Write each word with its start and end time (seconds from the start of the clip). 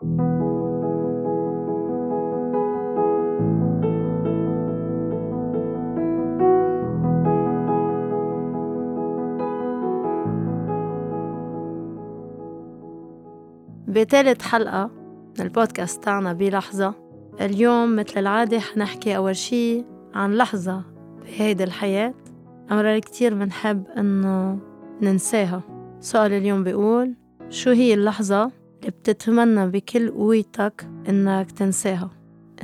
بثالث 0.00 0.42
حلقة 14.42 14.90
من 15.38 15.44
البودكاست 15.44 16.04
تاعنا 16.04 16.32
بلحظة. 16.32 16.94
اليوم 17.40 17.96
مثل 17.96 18.20
العادة 18.20 18.60
حنحكي 18.60 19.16
أول 19.16 19.36
شي 19.36 19.84
عن 20.14 20.34
لحظة 20.34 20.82
بهيدي 21.22 21.64
الحياة. 21.64 22.14
أمرار 22.70 22.98
كتير 22.98 23.34
منحب 23.34 23.84
إنه 23.96 24.58
ننساها. 25.02 25.62
سؤال 26.00 26.32
اليوم 26.32 26.64
بيقول 26.64 27.14
شو 27.48 27.70
هي 27.70 27.94
اللحظة 27.94 28.57
بتتمنى 28.86 29.66
بكل 29.66 30.10
قوتك 30.10 30.88
إنك 31.08 31.50
تنساها 31.50 32.10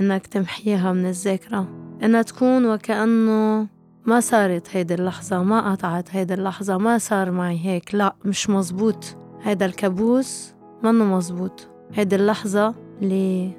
إنك 0.00 0.26
تمحيها 0.26 0.92
من 0.92 1.06
الذاكرة 1.06 1.68
إنها 2.02 2.22
تكون 2.22 2.66
وكأنه 2.66 3.66
ما 4.06 4.20
صارت 4.20 4.76
هيدي 4.76 4.94
اللحظة 4.94 5.42
ما 5.42 5.72
قطعت 5.72 6.08
هيدي 6.16 6.34
اللحظة 6.34 6.78
ما 6.78 6.98
صار 6.98 7.30
معي 7.30 7.58
هيك 7.64 7.94
لا 7.94 8.14
مش 8.24 8.50
مزبوط. 8.50 9.16
هيدا 9.42 9.66
الكابوس 9.66 10.54
منه 10.82 11.04
مزبوط. 11.04 11.68
هيدي 11.92 12.16
اللحظة 12.16 12.74
اللي 13.02 13.50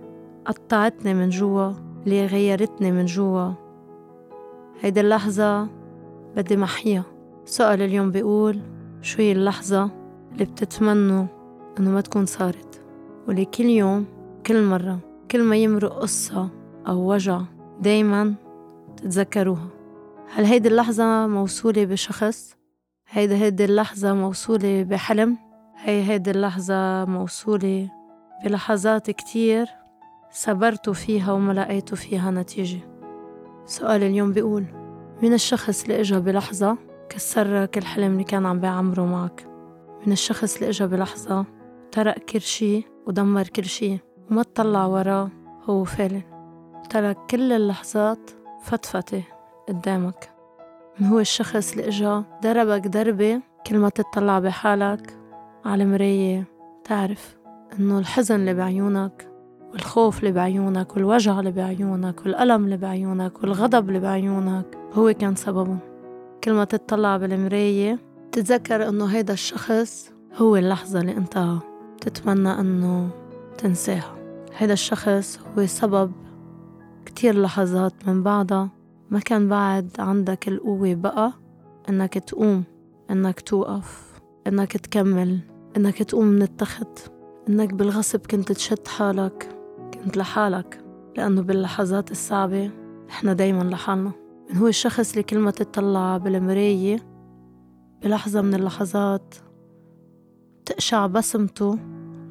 قطعتني 0.46 1.13
من 1.13 1.30
جوا 1.30 1.72
اللي 2.05 2.26
غيرتني 2.26 2.91
من 2.91 3.05
جوا. 3.05 3.52
هيدي 4.82 5.02
اللحظة 5.02 5.68
بدي 6.35 6.58
محيها. 6.58 7.04
سؤال 7.46 7.82
اليوم 7.82 8.12
بيقول 8.12 8.62
شو 9.02 9.22
هي 9.22 9.32
اللحظة 9.32 9.90
اللي 10.32 10.46
بتتمنوا 10.46 11.26
إنه 11.80 11.90
ما 11.90 12.02
تكون 12.02 12.26
صارت 12.26 12.82
واللي 13.28 13.46
كل 13.46 13.64
يوم 13.64 14.06
كل 14.46 14.64
مرة 14.64 15.00
كل 15.32 15.44
ما 15.44 15.56
يمرق 15.56 16.00
قصة 16.00 16.50
أو 16.88 17.14
وجع 17.14 17.42
دايما 17.80 18.34
تتذكروها 18.98 19.68
هل 20.34 20.46
هيدي 20.46 20.68
اللحظة 20.68 21.27
موصولة 21.27 21.86
بشخص؟ 21.86 22.55
هيدي 23.10 23.36
هيدي 23.36 23.66
اللحظة 23.66 24.14
موصولة 24.14 24.84
بحلم؟ 24.84 25.38
هي 25.76 26.04
هيدي 26.04 26.32
اللحظة 26.32 27.05
موصولة 27.05 27.90
بلحظات 28.44 29.12
كتير 29.12 29.68
صبرتوا 30.32 30.94
فيها 30.94 31.32
وما 31.32 31.54
لقيتوا 31.54 31.98
فيها 31.98 32.32
نتيجة 32.32 32.80
سؤال 33.66 34.04
اليوم 34.04 34.32
بيقول 34.32 34.66
مين 35.21 35.34
الشخص 35.34 35.84
اللي 35.84 36.02
إجا 36.02 36.20
بلحظة 36.20 36.77
كسرك 37.10 37.77
الحلم 37.77 38.12
اللي 38.14 38.24
كان 38.24 38.46
عم 38.46 38.60
بيعمره 38.60 39.05
معك 39.05 39.48
من 40.05 40.14
الشخص 40.14 40.55
اللي 40.55 40.70
إجا 40.70 40.86
بلحظة 40.86 41.46
ترك 41.96 42.26
كل 42.26 42.41
شي 42.41 42.84
ودمر 43.07 43.48
كل 43.48 43.65
شي 43.65 43.99
وما 44.32 44.43
تطلع 44.43 44.85
وراه 44.85 45.29
هو 45.63 45.84
فعلا. 45.84 46.21
ترك 46.90 47.18
كل 47.29 47.52
اللحظات 47.52 48.32
فتفتة 48.62 49.24
قدامك. 49.68 50.29
هو 51.02 51.20
الشخص 51.20 51.71
اللي 51.71 51.87
إجا؟ 51.87 52.24
دربك 52.43 52.87
دربة 52.87 53.41
كل 53.68 53.77
ما 53.77 53.90
تطلع 53.90 54.40
بحالك 54.40 55.18
على 55.65 55.84
المراية. 55.84 56.43
تعرف 56.84 57.37
إنه 57.79 57.99
الحزن 57.99 58.35
اللي 58.35 58.54
بعيونك 58.54 59.32
والخوف 59.74 60.20
اللي 60.20 60.32
بعيونك 60.32 60.96
والوجع 60.96 61.40
اللي 61.40 61.52
بعيونك 61.52 62.21
والألم 62.21 62.65
اللي 62.65 62.77
بعيونك 62.77 63.43
والغضب 63.43 63.90
اللي 63.90 63.99
بعيونك 63.99 64.78
هو 64.94 65.13
كان 65.13 65.35
سببه 65.35 65.78
كل 66.44 66.53
ما 66.53 66.63
تطلع 66.63 67.18
بالمراية 67.18 68.00
تتذكر 68.31 68.90
إنه 68.90 69.06
هيدا 69.06 69.34
الشخص 69.34 70.12
هو 70.38 70.56
اللحظة 70.56 71.00
اللي 71.00 71.18
أنت 71.18 71.38
تتمنى 72.06 72.50
إنه 72.59 73.09
تنساها. 73.58 74.16
هيدا 74.58 74.74
الشخص 74.74 75.40
هو 75.58 75.66
سبب 75.66 76.12
كتير 77.06 77.42
لحظات 77.42 77.94
من 78.08 78.24
بعدها 78.24 78.70
ما 79.09 79.20
كان 79.20 79.50
بعد 79.50 79.90
عندك 80.00 80.48
القوة 80.48 80.94
بقى 80.94 81.34
إنك 81.90 82.14
تقوم 82.14 82.64
إنك 83.12 83.42
توقف 83.42 84.22
إنك 84.48 84.78
تكمل 84.78 85.40
إنك 85.78 86.04
تقوم 86.04 86.26
من 86.26 86.42
التخت 86.42 87.12
إنك 87.50 87.74
بالغصب 87.74 88.20
كنت 88.20 88.52
تشد 88.52 88.88
حالك 88.88 89.50
كنت 89.94 90.18
لحالك. 90.18 90.82
لأنه 91.18 91.42
باللحظات 91.42 92.12
الصعبة 92.12 92.72
إحنا 93.10 93.34
دايما 93.34 93.64
لحالنا. 93.64 94.12
هو 94.58 94.68
الشخص 94.68 95.10
اللي 95.12 95.24
كل 95.24 95.40
ما 95.40 95.52
تطلع 95.52 96.18
بالمراية 96.18 97.00
بلحظة 98.04 98.42
من 98.42 98.54
اللحظات 98.54 99.36
تقشع 100.66 101.08
بسمته 101.08 101.80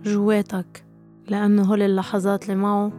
جواتك 0.04 0.84
لأنه 1.28 1.62
هول 1.62 1.82
اللحظات 1.82 2.42
اللي 2.44 2.54
معه 2.54 2.92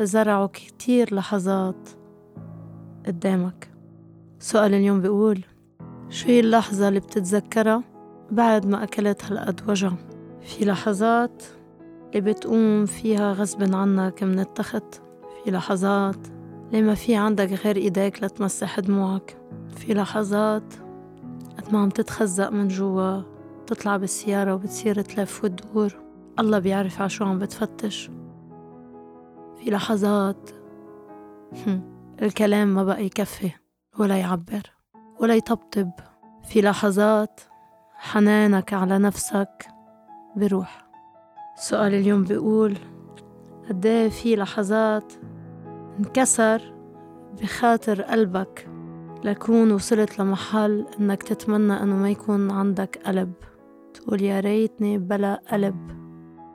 زرعوا 0.00 0.46
كتير 0.46 1.14
لحظات 1.14 1.88
قدامك. 3.06 3.68
سؤال 4.38 4.74
اليوم 4.74 5.00
بيقول 5.00 5.44
شو 6.08 6.26
هي 6.26 6.40
اللحظة 6.40 6.88
اللي 6.88 7.00
بتتذكرها 7.00 7.82
بعد 8.30 8.66
ما 8.66 8.82
أكلت 8.82 9.24
هالقد 9.24 9.60
وجع؟ 9.68 9.92
في 10.40 10.64
لحظات 10.64 11.42
اللي 12.08 12.32
بتقوم 12.32 12.86
فيها 12.86 13.32
غصب 13.32 13.74
عنك 13.74 14.22
من 14.22 14.40
التخت 14.40 14.94
في 15.44 15.50
لحظات 15.50 16.26
اللي 16.70 16.82
ما 16.82 16.94
في 16.94 17.16
عندك 17.16 17.52
غير 17.64 17.76
إيديك 17.76 18.22
لتمسح 18.22 18.80
دموعك 18.80 19.36
في 19.76 19.94
لحظات 19.94 20.74
قد 21.58 21.72
ما 21.72 21.78
عم 21.78 21.88
تتخزق 21.88 22.50
من 22.50 22.68
جوا. 22.68 23.37
تطلع 23.68 23.96
بالسيارة 23.96 24.54
وبتصير 24.54 25.00
تلف 25.00 25.44
وتدور. 25.44 25.92
الله 26.38 26.58
بيعرف 26.58 27.02
عشو 27.02 27.24
عم 27.24 27.38
بتفتش. 27.38 28.10
في 29.56 29.70
لحظات 29.70 30.50
الكلام 32.22 32.74
ما 32.74 32.84
بقى 32.84 33.04
يكفي 33.04 33.50
ولا 33.98 34.16
يعبر 34.16 34.62
ولا 35.20 35.34
يطبطب. 35.34 35.90
في 36.48 36.60
لحظات 36.60 37.40
حنانك 37.94 38.72
على 38.72 38.98
نفسك 38.98 39.68
بروح. 40.36 40.88
سؤال 41.56 41.94
اليوم 41.94 42.24
بيقول 42.24 42.78
قديه 43.68 44.08
في 44.08 44.36
لحظات 44.36 45.12
انكسر 45.98 46.74
بخاطر 47.40 48.02
قلبك 48.02 48.68
لكون 49.24 49.72
وصلت 49.72 50.18
لمحل 50.18 50.86
إنك 51.00 51.22
تتمنى 51.22 51.82
إنه 51.82 51.96
ما 51.96 52.10
يكون 52.10 52.50
عندك 52.50 53.00
قلب. 53.06 53.32
تقول 54.08 54.22
يا 54.22 54.40
ريتني 54.40 54.98
بلا 54.98 55.40
قلب 55.52 55.76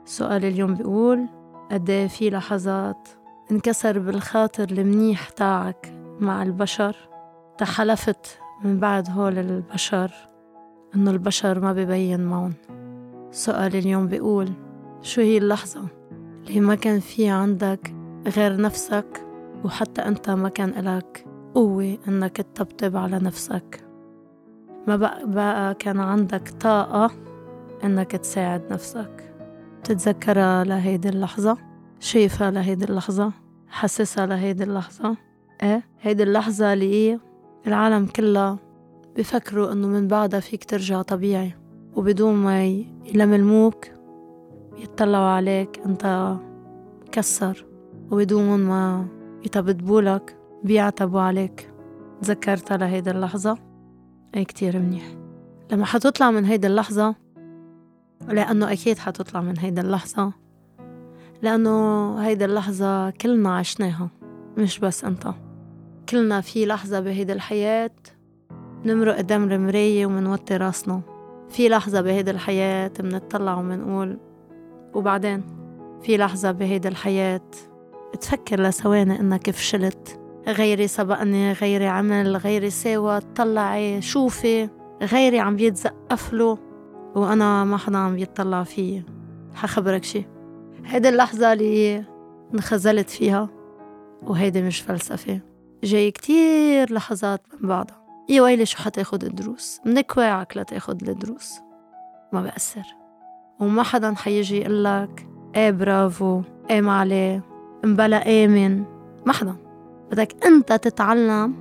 سؤال 0.04 0.44
اليوم 0.44 0.74
بيقول 0.74 1.26
قديه 1.70 2.06
في 2.06 2.30
لحظات 2.30 3.08
انكسر 3.52 3.98
بالخاطر 3.98 4.68
المنيح 4.70 5.28
تاعك 5.28 5.94
مع 6.20 6.42
البشر؟ 6.42 6.96
تحلفت 7.58 8.38
من 8.64 8.78
بعد 8.80 9.10
هول 9.10 9.38
البشر 9.38 10.12
إنه 10.94 11.10
البشر 11.10 11.60
ما 11.60 11.72
ببين 11.72 12.20
معهم. 12.20 12.52
سؤال 13.30 13.76
اليوم 13.76 14.06
بيقول 14.06 14.50
شو 15.02 15.20
هي 15.20 15.38
اللحظة 15.38 15.88
اللي 16.48 16.60
ما 16.60 16.74
كان 16.74 17.00
في 17.00 17.28
عندك 17.28 17.94
غير 18.36 18.60
نفسك 18.60 19.26
وحتى 19.64 20.02
أنت 20.02 20.30
ما 20.30 20.48
كان 20.48 20.68
إلك 20.68 21.26
قوة 21.54 21.98
إنك 22.08 22.36
تطبطب 22.36 22.96
على 22.96 23.18
نفسك؟ 23.18 23.84
ما 24.88 24.96
بقى, 24.96 25.30
بقى 25.30 25.74
كان 25.74 26.00
عندك 26.00 26.48
طاقة 26.48 27.23
إنك 27.84 28.10
تساعد 28.10 28.72
نفسك. 28.72 29.34
تتذكرها 29.84 30.64
لهيدي 30.64 31.08
اللحظة. 31.08 31.56
شايفها 32.00 32.50
لهيدي 32.50 32.84
اللحظة. 32.84 33.32
حسسها 33.68 34.26
لهيدي 34.26 34.64
اللحظة. 34.64 35.16
إيه؟ 35.62 35.82
هيدي 36.00 36.22
اللحظة 36.22 36.72
اللي 36.72 36.84
إيه 36.84 37.20
العالم 37.66 38.06
كلها 38.06 38.58
بفكروا 39.16 39.72
إنه 39.72 39.86
من 39.86 40.08
بعدها 40.08 40.40
فيك 40.40 40.64
ترجع 40.64 41.02
طبيعي. 41.02 41.54
وبدون 41.96 42.34
ما 42.34 42.64
يلملموك 43.14 43.86
يتطلعوا 44.78 45.28
عليك 45.28 45.80
أنت 45.86 46.36
مكسر. 47.06 47.66
وبدون 48.10 48.58
ما 48.60 49.06
يطبطبولك 49.46 50.36
بيعتبوا 50.64 51.20
عليك. 51.20 51.70
تذكرتها 52.22 52.76
لهيدي 52.76 53.10
اللحظة؟ 53.10 53.58
أي 54.36 54.44
كتير 54.44 54.78
منيح. 54.78 55.04
لما 55.72 55.84
حتطلع 55.84 56.30
من 56.30 56.44
هيدي 56.44 56.66
اللحظة 56.66 57.23
لأنه 58.28 58.72
أكيد 58.72 58.98
حتطلع 58.98 59.40
من 59.40 59.58
هيدي 59.58 59.80
اللحظة. 59.80 60.32
لأنه 61.42 62.14
هيدي 62.18 62.44
اللحظة 62.44 63.10
كلنا 63.10 63.56
عشناها 63.56 64.08
مش 64.58 64.78
بس 64.78 65.04
أنت. 65.04 65.28
كلنا 66.08 66.40
في 66.40 66.66
لحظة 66.66 67.00
بهيدي 67.00 67.32
الحياة 67.32 67.90
نمرق 68.84 69.16
قدام 69.16 69.52
المراية 69.52 70.06
ومنوطي 70.06 70.56
راسنا. 70.56 71.00
في 71.48 71.68
لحظة 71.68 72.00
بهيدي 72.00 72.30
الحياة 72.30 72.92
منطلع 73.00 73.54
ومنقول 73.54 74.18
وبعدين 74.94 75.42
في 76.02 76.16
لحظة 76.16 76.52
بهيدي 76.52 76.88
الحياة 76.88 77.40
تفكر 78.20 78.62
لثواني 78.62 79.20
إنك 79.20 79.50
فشلت. 79.50 80.20
غيري 80.48 80.88
سبقني 80.88 81.52
غيري 81.52 81.86
عمل 81.86 82.36
غيري 82.36 82.70
ساوى 82.70 83.20
طلعي 83.20 84.02
شوفي 84.02 84.68
غيري 85.02 85.40
عم 85.40 85.56
بيتزقف 85.56 86.32
له 86.32 86.58
وأنا 87.14 87.64
ما 87.64 87.76
حدا 87.76 87.98
عم 87.98 88.14
بيطلع 88.14 88.62
فيي 88.62 89.04
حخبرك 89.54 90.04
شي. 90.04 90.26
هيدي 90.84 91.08
اللحظة 91.08 91.52
اللي 91.52 92.04
انخزلت 92.54 93.10
فيها 93.10 93.48
وهيدي 94.22 94.62
مش 94.62 94.80
فلسفة. 94.80 95.40
جاي 95.84 96.10
كتير 96.10 96.92
لحظات 96.92 97.42
من 97.60 97.68
بعضها. 97.68 98.04
يا 98.28 98.42
ويلي 98.42 98.66
شو 98.66 98.78
حتاخد 98.78 99.24
الدروس؟ 99.24 99.80
منك 99.84 100.16
واعك 100.16 100.56
لتاخد 100.56 101.08
الدروس. 101.08 101.54
ما 102.32 102.42
بأثر. 102.42 102.84
وما 103.60 103.82
حدا 103.82 104.14
حيجي 104.14 104.60
يقلك 104.60 105.28
إيه 105.56 105.70
برافو 105.70 106.42
إيه 106.70 106.80
معليه 106.80 107.42
مبلا 107.84 108.44
آمن. 108.44 108.84
ما 109.26 109.32
حدا. 109.32 109.56
بدك 110.10 110.46
أنت 110.46 110.72
تتعلم 110.72 111.54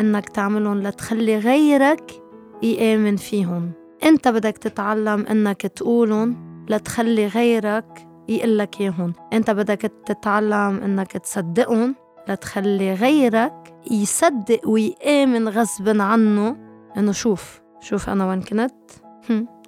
إنك 0.00 0.28
تعملهم 0.28 0.82
لتخلي 0.82 1.38
غيرك 1.38 2.22
يآمن 2.62 3.16
فيهم. 3.16 3.72
انت 4.04 4.28
بدك 4.28 4.58
تتعلم 4.58 5.26
انك 5.26 5.60
تقولهم 5.60 6.50
لتخلي 6.68 7.26
غيرك 7.26 8.08
يقلك 8.28 8.80
إياهم. 8.80 9.12
انت 9.32 9.50
بدك 9.50 9.92
تتعلم 10.06 10.80
انك 10.84 11.12
تصدقهم 11.12 11.94
لتخلي 12.28 12.94
غيرك 12.94 13.74
يصدق 13.90 14.68
ويآمن 14.68 15.48
غصبا 15.48 16.02
عنه. 16.02 16.56
انه 16.96 17.12
شوف 17.12 17.60
شوف 17.80 18.10
أنا 18.10 18.28
وين 18.28 18.42
كنت 18.42 18.74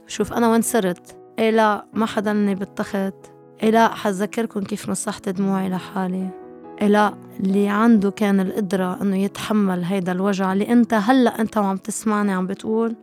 شوف 0.06 0.32
أنا 0.32 0.50
وين 0.50 0.62
صرت. 0.62 1.16
إيه 1.38 1.50
لا 1.50 1.86
ما 1.92 2.06
حضني 2.06 2.54
بالتخت. 2.54 3.14
إيه 3.62 3.70
لا 3.70 3.88
حذكركم 3.88 4.60
كيف 4.60 4.88
مسحت 4.88 5.28
دموعي 5.28 5.68
لحالي. 5.68 6.28
إيه 6.82 6.88
لا 6.88 7.14
اللي 7.40 7.68
عنده 7.68 8.10
كان 8.10 8.40
القدرة 8.40 9.02
إنه 9.02 9.16
يتحمل 9.16 9.84
هيدا 9.84 10.12
الوجع 10.12 10.52
اللي 10.52 10.72
أنت 10.72 10.94
هلأ 10.94 11.40
أنت 11.40 11.56
وعم 11.56 11.76
تسمعني 11.76 12.32
عم 12.32 12.46
بتقول. 12.46 12.96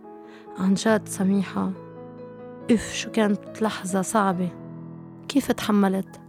عن 0.60 0.74
جد 0.74 1.08
سميحة. 1.08 1.72
إف 2.72 2.94
شو 2.94 3.12
كانت 3.12 3.62
لحظة 3.62 4.02
صعبة. 4.02 4.50
كيف 5.28 5.52
تحملت؟ 5.52 6.22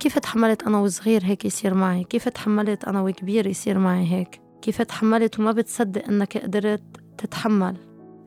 كيف 0.00 0.18
تحملت 0.18 0.62
أنا 0.62 0.78
وصغير 0.78 1.24
هيك 1.24 1.44
يصير 1.44 1.74
معي؟ 1.74 2.04
كيف 2.04 2.28
تحملت 2.28 2.84
أنا 2.84 3.02
وكبير 3.02 3.46
يصير 3.46 3.78
معي 3.78 4.12
هيك؟ 4.12 4.40
كيف 4.62 4.82
تحملت 4.82 5.38
وما 5.38 5.52
بتصدق 5.52 6.08
إنك 6.08 6.38
قدرت 6.38 6.82
تتحمل؟ 7.18 7.76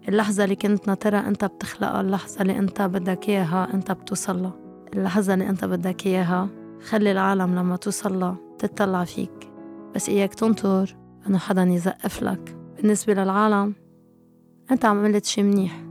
اللحظة 0.07 0.43
اللي 0.43 0.55
كنت 0.55 0.87
ناطرة 0.87 1.17
أنت 1.17 1.45
بتخلقها 1.45 2.01
اللحظة 2.01 2.41
اللي 2.41 2.59
أنت 2.59 2.81
بدك 2.81 3.29
إياها 3.29 3.73
أنت 3.73 3.91
بتوصلها. 3.91 4.53
اللحظة 4.93 5.33
اللي 5.33 5.49
أنت 5.49 5.65
بدك 5.65 6.07
إياها 6.07 6.49
خلي 6.89 7.11
العالم 7.11 7.55
لما 7.55 7.75
توصلها 7.75 8.37
تتطلع 8.59 9.03
فيك. 9.03 9.51
بس 9.95 10.09
إياك 10.09 10.33
تنطر 10.33 10.95
إنه 11.27 11.37
حدا 11.37 11.63
يزقف 11.63 12.23
لك. 12.23 12.57
بالنسبة 12.77 13.13
للعالم 13.13 13.80
أنت 14.71 14.85
عملت 14.85 15.25
شي 15.25 15.43
منيح. 15.43 15.83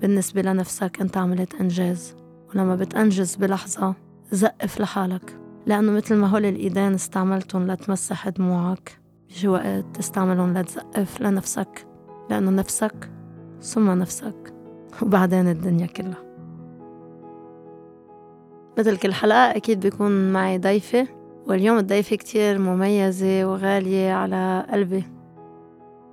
بالنسبة 0.00 0.42
لنفسك 0.42 1.00
أنت 1.00 1.16
عملت 1.16 1.54
إنجاز. 1.54 2.16
ولما 2.48 2.76
بتأنجز 2.76 3.36
بلحظة 3.36 3.94
زقف 4.32 4.80
لحالك. 4.80 5.38
لأنه 5.66 5.92
مثل 5.92 6.16
ما 6.16 6.26
هول 6.26 6.44
الإيدين 6.44 6.94
استعملتن 6.94 7.66
لتمسح 7.66 8.28
دموعك 8.28 9.00
بيجي 9.28 9.48
وقت 9.48 9.84
تستعملهم 9.94 10.58
لتزقف 10.58 11.20
لنفسك. 11.20 11.86
لأنه 12.30 12.50
نفسك 12.50 13.10
ثم 13.62 13.90
نفسك 13.90 14.54
وبعدين 15.02 15.48
الدنيا 15.48 15.86
كلها. 15.86 16.26
مثل 18.78 18.96
كل 18.96 19.12
حلقة 19.14 19.56
أكيد 19.56 19.80
بيكون 19.80 20.32
معي 20.32 20.58
ضيفة 20.58 21.08
واليوم 21.46 21.78
الضيفة 21.78 22.16
كتير 22.16 22.58
مميزة 22.58 23.44
وغالية 23.44 24.12
على 24.12 24.66
قلبي. 24.72 25.04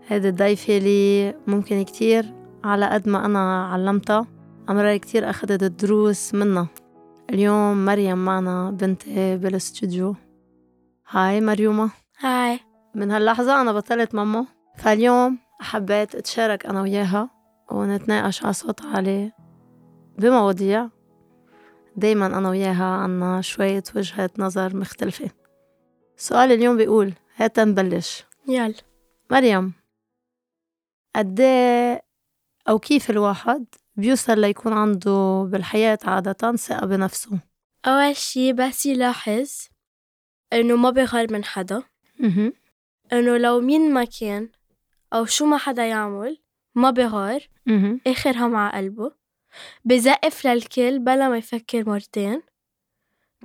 هيدي 0.08 0.30
الضيفة 0.30 0.78
اللي 0.78 1.34
ممكن 1.48 1.84
كتير 1.84 2.34
على 2.64 2.86
قد 2.90 3.10
ما 3.10 3.26
أنا 3.26 3.66
علمتها 3.66 4.28
أمرار 4.70 4.98
كتير 4.98 5.30
أخدت 5.30 5.64
الدروس 5.64 6.34
منها 6.34 6.68
اليوم 7.30 7.86
مريم 7.86 8.26
معنا 8.26 8.72
بنتي 8.72 9.38
بالاستوديو 9.38 10.16
هاي 11.10 11.42
مريومة. 11.42 11.92
هاي. 12.20 12.60
من 12.96 13.12
هاللحظة 13.12 13.62
أنا 13.62 13.72
بطلت 13.72 14.16
ماما. 14.16 14.46
فاليوم 14.78 15.38
حبيت 15.60 16.16
أتشارك 16.16 16.66
أنا 16.66 16.82
وياها 16.82 17.30
ونتناقش 17.72 18.44
على 18.44 18.54
صوت 18.54 18.86
عالي 18.86 19.32
بمواضيع 20.18 20.88
دايما 21.96 22.26
أنا 22.26 22.50
وياها 22.50 22.86
عنا 22.86 23.42
شوية 23.42 23.84
وجهة 23.96 24.30
نظر 24.38 24.76
مختلفة. 24.76 25.30
سؤال 26.18 26.52
اليوم 26.52 26.78
بيقول 26.78 27.14
هات 27.36 27.60
نبلش. 27.60 28.26
يلا. 28.48 28.74
مريم. 29.32 29.83
قديه 31.16 32.06
أو 32.70 32.80
كيف 32.80 33.10
الواحد 33.10 33.66
بيوصل 33.96 34.40
ليكون 34.40 34.74
عنده 34.74 35.48
بالحياة 35.52 36.00
عادة 36.04 36.56
ثقة 36.56 36.86
بنفسه؟ 36.86 37.40
أول 37.86 38.16
شي 38.16 38.54
بس 38.54 38.86
يلاحظ 38.86 39.52
إنه 40.54 40.76
ما 40.76 40.90
بيغار 40.90 41.34
من 41.34 41.44
حدا. 41.44 41.84
إنه 43.14 43.38
لو 43.38 43.60
مين 43.62 43.94
ما 43.94 44.06
كان 44.06 44.50
أو 45.14 45.26
شو 45.26 45.46
ما 45.46 45.58
حدا 45.58 45.86
يعمل 45.86 46.38
ما 46.76 46.92
بغار 46.92 47.48
آخر 48.08 48.38
هم 48.38 48.56
على 48.56 48.78
قلبه. 48.78 49.12
بزقف 49.86 50.48
للكل 50.48 51.00
بلا 51.00 51.30
ما 51.30 51.38
يفكر 51.38 51.90
مرتين. 51.90 52.42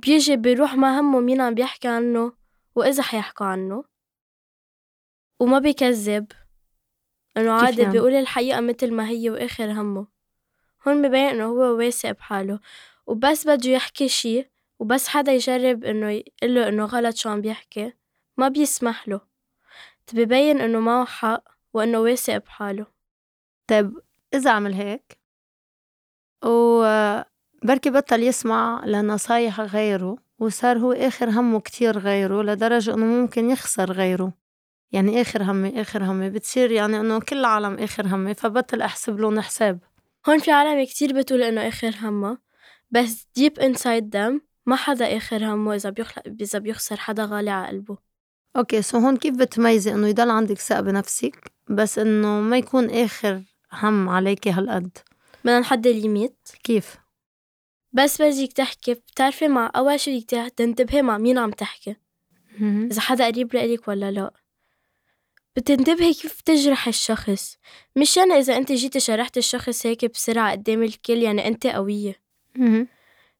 بيجي 0.01 0.35
بيروح 0.35 0.75
ما 0.75 0.99
همه 0.99 1.19
مين 1.19 1.41
عم 1.41 1.53
بيحكي 1.53 1.87
عنه 1.87 2.33
وإذا 2.75 3.03
حيحكوا 3.03 3.45
عنه. 3.45 3.83
وما 5.39 5.59
بيكذب. 5.59 6.31
إنه 7.39 7.51
عادي 7.51 7.81
يعني؟ 7.81 7.93
بيقول 7.93 8.13
الحقيقة 8.13 8.61
مثل 8.61 8.93
ما 8.93 9.09
هي 9.09 9.29
وآخر 9.29 9.71
همه. 9.71 10.07
هون 10.87 11.07
ببين 11.07 11.25
إنه 11.25 11.45
هو 11.45 11.77
واثق 11.77 12.11
بحاله. 12.11 12.59
وبس 13.07 13.47
بده 13.47 13.69
يحكي 13.69 14.07
شي 14.07 14.45
وبس 14.79 15.07
حدا 15.07 15.31
يجرب 15.31 15.83
إنه 15.83 16.09
يقله 16.09 16.67
إنه 16.67 16.85
غلط 16.85 17.15
شو 17.15 17.29
عم 17.29 17.41
بيحكي. 17.41 17.93
ما 18.37 18.47
بيسمح 18.47 19.07
له. 19.07 19.21
ببين 20.13 20.61
إنه 20.61 20.79
معه 20.79 21.05
حق 21.05 21.43
وإنه 21.73 21.99
واثق 21.99 22.37
بحاله. 22.37 22.85
طيب 23.67 23.99
إذا 24.33 24.51
عمل 24.51 24.73
هيك 24.73 25.19
وبركي 26.45 27.89
بطل 27.89 28.23
يسمع 28.23 28.85
لنصايح 28.85 29.61
غيره 29.61 30.17
وصار 30.39 30.77
هو 30.77 30.91
آخر 30.93 31.29
همه 31.29 31.59
كتير 31.59 31.97
غيره 31.99 32.41
لدرجة 32.43 32.93
إنه 32.93 33.05
ممكن 33.05 33.49
يخسر 33.49 33.91
غيره. 33.91 34.33
يعني 34.91 35.21
آخر 35.21 35.43
همي 35.43 35.81
آخر 35.81 36.03
همي 36.03 36.29
بتصير 36.29 36.71
يعني 36.71 36.99
إنه 36.99 37.19
كل 37.19 37.37
العالم 37.37 37.73
آخر 37.75 38.07
همي 38.07 38.33
فبطل 38.33 38.81
أحسب 38.81 39.19
لهم 39.19 39.39
حساب. 39.39 39.79
هون 40.29 40.39
في 40.39 40.51
عالم 40.51 40.85
كتير 40.85 41.13
بتقول 41.13 41.43
إنه 41.43 41.67
آخر 41.67 41.95
همها 42.01 42.37
بس 42.91 43.27
deep 43.39 43.61
inside 43.61 44.03
them 44.15 44.41
ما 44.65 44.75
حدا 44.75 45.17
آخر 45.17 45.45
همه 45.45 45.75
إذا 45.75 45.89
بيخلق 45.89 46.23
إذا 46.41 46.59
بيخسر 46.59 46.97
حدا 46.97 47.25
غالي 47.25 47.49
على 47.49 47.67
قلبه. 47.67 47.97
okay 48.57 48.81
so 48.81 48.97
هون 48.97 49.17
كيف 49.17 49.35
بتميزي 49.35 49.93
إنه 49.93 50.07
يضل 50.07 50.29
عندك 50.29 50.59
ثقة 50.59 50.81
بنفسك 50.81 51.51
بس 51.69 51.99
إنه 51.99 52.41
ما 52.41 52.57
يكون 52.57 52.89
آخر 52.89 53.43
هم 53.73 54.09
عليكي 54.09 54.51
هالقد؟ 54.51 54.97
بدنا 55.43 55.59
نحدد 55.59 55.87
limit 55.87 56.49
كيف؟ 56.63 56.97
بس 57.93 58.21
بدك 58.21 58.53
تحكي 58.53 58.93
بتعرفي 58.93 59.47
مع 59.47 59.71
أول 59.75 59.99
شي 59.99 60.19
بدك 60.19 60.53
تنتبهي 60.55 61.01
مع 61.01 61.17
مين 61.17 61.37
عم 61.37 61.51
تحكي. 61.51 61.95
إذا 62.61 63.01
حدا 63.01 63.27
قريب 63.27 63.55
لإلك 63.55 63.87
ولا 63.87 64.11
لأ. 64.11 64.31
بتنتبهي 65.59 66.13
كيف 66.13 66.41
تجرح 66.41 66.87
الشخص. 66.87 67.57
مش 67.95 68.17
يعني 68.17 68.33
إذا 68.33 68.57
أنت 68.57 68.71
جيتي 68.71 68.99
شرحت 68.99 69.37
الشخص 69.37 69.85
هيك 69.85 70.05
بسرعة 70.05 70.51
قدام 70.51 70.83
الكل 70.83 71.17
يعني 71.17 71.47
أنت 71.47 71.67
قوية. 71.67 72.21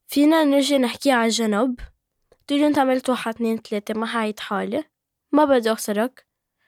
فينا 0.07 0.43
نرجع 0.43 0.77
نحكي 0.77 1.11
على 1.11 1.29
جنب 1.29 1.79
تقولي 2.47 2.67
أنت 2.67 2.79
عملت 2.79 3.09
واحد 3.09 3.33
اتنين 3.33 3.61
تلاتة 3.61 3.93
ما 3.99 4.05
حعيد 4.05 4.39
حالي. 4.39 4.83
ما 5.31 5.45
بدي 5.45 5.71
أخسرك. 5.71 6.25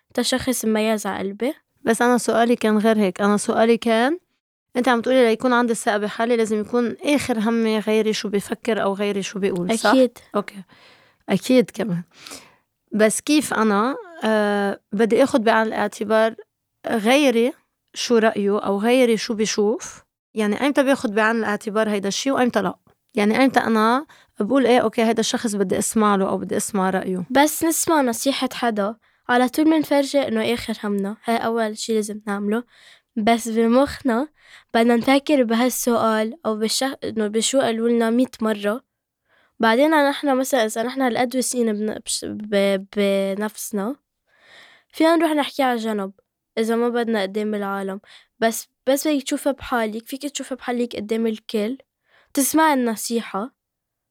أنت 0.08 0.22
شخص 0.22 0.66
مميز 0.66 1.06
على 1.06 1.20
قلبي. 1.20 1.54
بس 1.82 2.02
أنا 2.02 2.18
سؤالي 2.18 2.56
كان 2.56 2.78
غير 2.78 2.98
هيك. 2.98 3.22
أنا 3.22 3.38
سؤالي 3.38 3.78
كان 3.78 4.20
أنت 4.76 4.88
عم 4.88 5.02
تقولي 5.02 5.26
ليكون 5.26 5.54
عندي 5.54 5.72
الثقة 5.72 5.98
بحالي 5.98 6.38
لازم 6.38 6.60
يكون 6.60 6.96
آخر 7.04 7.40
همي 7.40 7.80
غيري 7.80 8.14
شو 8.14 8.30
بفكر 8.30 8.84
أو 8.84 8.94
غيري 8.94 9.24
شو 9.24 9.40
بيقول 9.40 9.80
صح؟ 9.80 9.90
أكيد. 9.90 10.18
أوكي. 10.36 10.64
أكيد 11.30 11.72
كمان. 11.72 12.04
بس 12.94 13.22
كيف 13.22 13.54
أنا 13.54 13.96
أه 14.24 14.80
بدي 14.92 15.24
أخد 15.24 15.44
بعين 15.44 15.68
الاعتبار 15.68 16.36
غيري 16.88 17.54
شو 17.94 18.18
رأيه 18.18 18.60
أو 18.60 18.78
غيري 18.78 19.18
شو 19.18 19.34
بيشوف 19.34 20.04
يعني 20.34 20.62
أيمتى 20.62 20.84
باخد 20.84 21.12
بعين 21.12 21.36
الاعتبار 21.36 21.90
هيدا 21.90 22.08
الشيء 22.08 22.34
وأيمتى 22.34 22.62
لأ؟ 22.62 22.76
يعني 23.16 23.40
أيمتى 23.40 23.60
أنا 23.60 24.06
بقول 24.40 24.66
إيه 24.66 24.80
أوكي 24.80 25.04
هيدا 25.04 25.20
الشخص 25.20 25.56
بدي 25.56 25.78
أسمع 25.80 26.16
له 26.16 26.30
أو 26.30 26.38
بدي 26.38 26.58
أسمع 26.58 26.90
رأيه. 26.90 27.26
بس 27.30 27.64
نسمع 27.64 28.02
نصيحة 28.02 28.50
حدا. 28.54 28.96
على 29.30 29.50
طول 29.50 29.66
منفرجي 29.70 30.28
إنه 30.28 30.54
آخر 30.54 30.74
همنا. 30.84 31.18
هاي 31.26 31.38
أول 31.38 31.78
شي 31.78 31.96
لازم 31.96 32.22
نعمله. 32.28 32.64
بس 33.16 33.48
بمخنا 33.48 34.28
بدنا 34.74 34.96
نفكر 34.96 35.44
بهالسؤال 35.44 36.34
أو 36.46 36.56
بالشخ... 36.56 36.94
إنه 37.04 37.28
بشو 37.28 37.60
قالوا 37.60 37.90
لنا 37.90 38.10
مية 38.10 38.26
مرة. 38.42 38.82
بعدين 39.62 40.10
نحن 40.10 40.38
مثلا 40.38 40.66
إذا 40.66 40.84
نحن 40.84 41.02
هالقد 41.02 41.36
واثقين 41.36 41.74
بنفسنا 42.96 43.96
فينا 44.90 45.16
نروح 45.16 45.32
نحكي 45.32 45.64
على 45.64 45.80
جنب 45.80 46.12
إذا 46.58 46.76
ما 46.76 46.90
بدنا 46.90 47.22
قدام 47.22 47.56
العالم. 47.56 48.02
بس 48.40 48.68
بس 48.88 49.08
بدك 49.08 49.24
تشوفها 49.24 49.54
بحالك 49.54 50.08
فيك 50.08 50.22
تشوفها 50.22 50.56
بحالك 50.56 50.96
قدام 50.96 51.28
الكل. 51.28 51.78
تسمع 52.34 52.74
النصيحة 52.74 53.56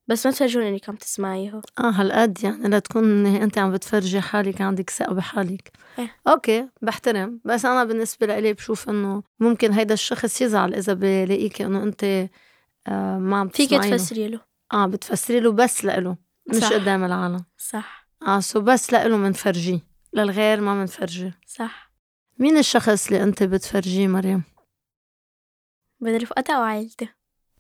بس 0.07 0.27
ما 0.27 0.33
تفرجوني 0.33 0.69
إنك 0.69 0.89
عم 0.89 0.97
تسمعيه 0.97 1.61
آه 1.79 1.91
هالقد 1.91 2.45
يعني 2.45 2.69
لا 2.69 2.79
تكون 2.79 3.27
أنت 3.27 3.59
عم 3.59 3.73
بتفرجي 3.73 4.21
حالك 4.21 4.61
عندك 4.61 4.91
ثقة 4.91 5.15
بحالك. 5.15 5.73
إيه. 5.99 6.17
أوكي 6.29 6.69
بحترم. 6.83 7.41
بس 7.45 7.65
أنا 7.65 7.85
بالنسبة 7.85 8.27
لإلي 8.27 8.53
بشوف 8.53 8.89
إنه 8.89 9.23
ممكن 9.41 9.73
هيدا 9.73 9.95
الشخص 9.95 10.41
يزعل 10.41 10.75
إذا 10.75 10.93
بلاقيك 10.93 11.63
إنه 11.63 11.83
أنت 11.83 12.05
آه 12.87 13.19
ما 13.19 13.37
عم 13.37 13.49
فيك 13.49 13.71
تفسري 13.71 14.29
له. 14.29 14.50
آه 14.73 14.87
بتفسري 14.87 15.41
له 15.41 15.53
بس 15.53 15.85
لإله 15.85 16.17
مش 16.51 16.57
صح. 16.57 16.73
قدام 16.73 17.05
العالم. 17.05 17.45
صح. 17.59 18.09
آه 18.27 18.41
so 18.41 18.61
بس 18.61 18.93
لإله 18.93 19.17
منفرجيه 19.17 19.81
للغير 20.13 20.61
ما 20.61 20.75
منفرجيه 20.75 21.39
صح. 21.47 21.91
مين 22.39 22.59
الشخص 22.59 23.07
اللي 23.07 23.23
أنت 23.23 23.43
بتفرجيه 23.43 24.07
مريم؟ 24.07 24.43
بدي 26.01 26.17
رفقتها 26.17 26.57
أو 26.57 26.87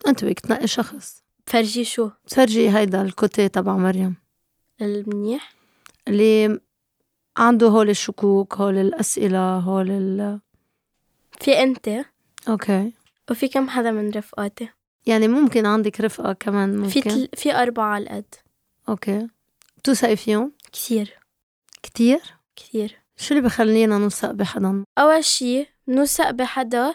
أنت 0.07 0.25
بدك 0.25 0.41
تنقي 0.41 0.67
شخص. 0.67 1.25
تفرجي 1.47 1.85
شو؟ 1.85 2.11
تفرجي 2.29 2.71
هيدا 2.71 3.03
ال 3.03 3.12
côté 3.12 3.49
تبع 3.49 3.77
مريم. 3.77 4.17
المنيح؟ 4.81 5.55
اللي 6.09 6.61
عنده 7.37 7.69
هول 7.69 7.91
الشكوك 7.91 8.55
هول 8.55 8.79
الأسئلة 8.79 9.57
هول 9.59 9.91
ال 9.91 10.41
في 11.41 11.63
أنت. 11.63 11.89
أوكي. 12.49 12.93
وفي 13.31 13.49
كم 13.49 13.69
حدا 13.69 13.91
من 13.91 14.11
رفقاتي؟ 14.11 14.69
يعني 15.07 15.29
ممكن 15.29 15.67
عندك 15.67 16.01
رفقة 16.01 16.33
كمان 16.33 16.77
ممكن؟ 16.77 16.89
في 16.89 17.01
تل... 17.01 17.29
في 17.37 17.55
أربعة 17.55 17.85
على 17.95 18.05
القد 18.05 18.35
okay. 18.89 19.27
بتوثقي 19.79 20.17
فيهم؟ 20.17 20.53
كثير 20.73 21.19
كتير؟ 21.83 22.21
كثير 22.57 22.99
شو 23.17 23.35
اللي 23.35 23.45
بخلينا 23.47 23.99
نوثق 23.99 24.31
بحدا؟ 24.31 24.85
أول 24.99 25.25
شي 25.25 25.67
نوثق 25.89 26.31
بحدا 26.31 26.95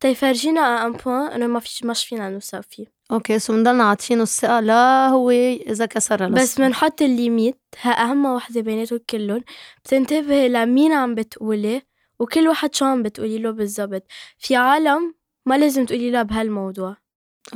تيفرجينا 0.00 0.86
un 0.86 0.92
point 0.92 1.32
إنه 1.32 1.46
ما 1.46 1.60
فيش 1.60 1.84
مش 1.84 2.04
فينا 2.04 2.30
نوثق 2.30 2.60
فيه. 2.60 2.86
okay 3.10 3.38
so 3.38 3.52
بنضلنا 3.52 3.84
عاطيينه 3.84 4.22
الثقة. 4.22 4.60
لا 4.60 5.08
هو 5.08 5.30
إذا 5.30 5.86
كسرها 5.86 6.28
بس 6.28 6.60
بنحط 6.60 7.02
ال 7.02 7.09
limite. 7.09 7.58
ها 7.80 7.90
أهم 7.90 8.26
وحدة 8.26 8.60
بيناتهم 8.60 9.00
كلهم. 9.10 9.44
بتنتبهي 9.84 10.48
لمين 10.48 10.92
عم 10.92 11.14
بتقولي 11.14 11.82
وكل 12.18 12.48
واحد 12.48 12.74
شو 12.74 12.84
عم 12.84 13.02
بتقولي 13.02 13.38
له 13.38 13.50
بالضبط. 13.50 14.02
في 14.38 14.56
عالم 14.56 15.14
ما 15.46 15.58
لازم 15.58 15.84
تقولي 15.84 16.10
لها 16.10 16.22
بهالموضوع. 16.22 16.96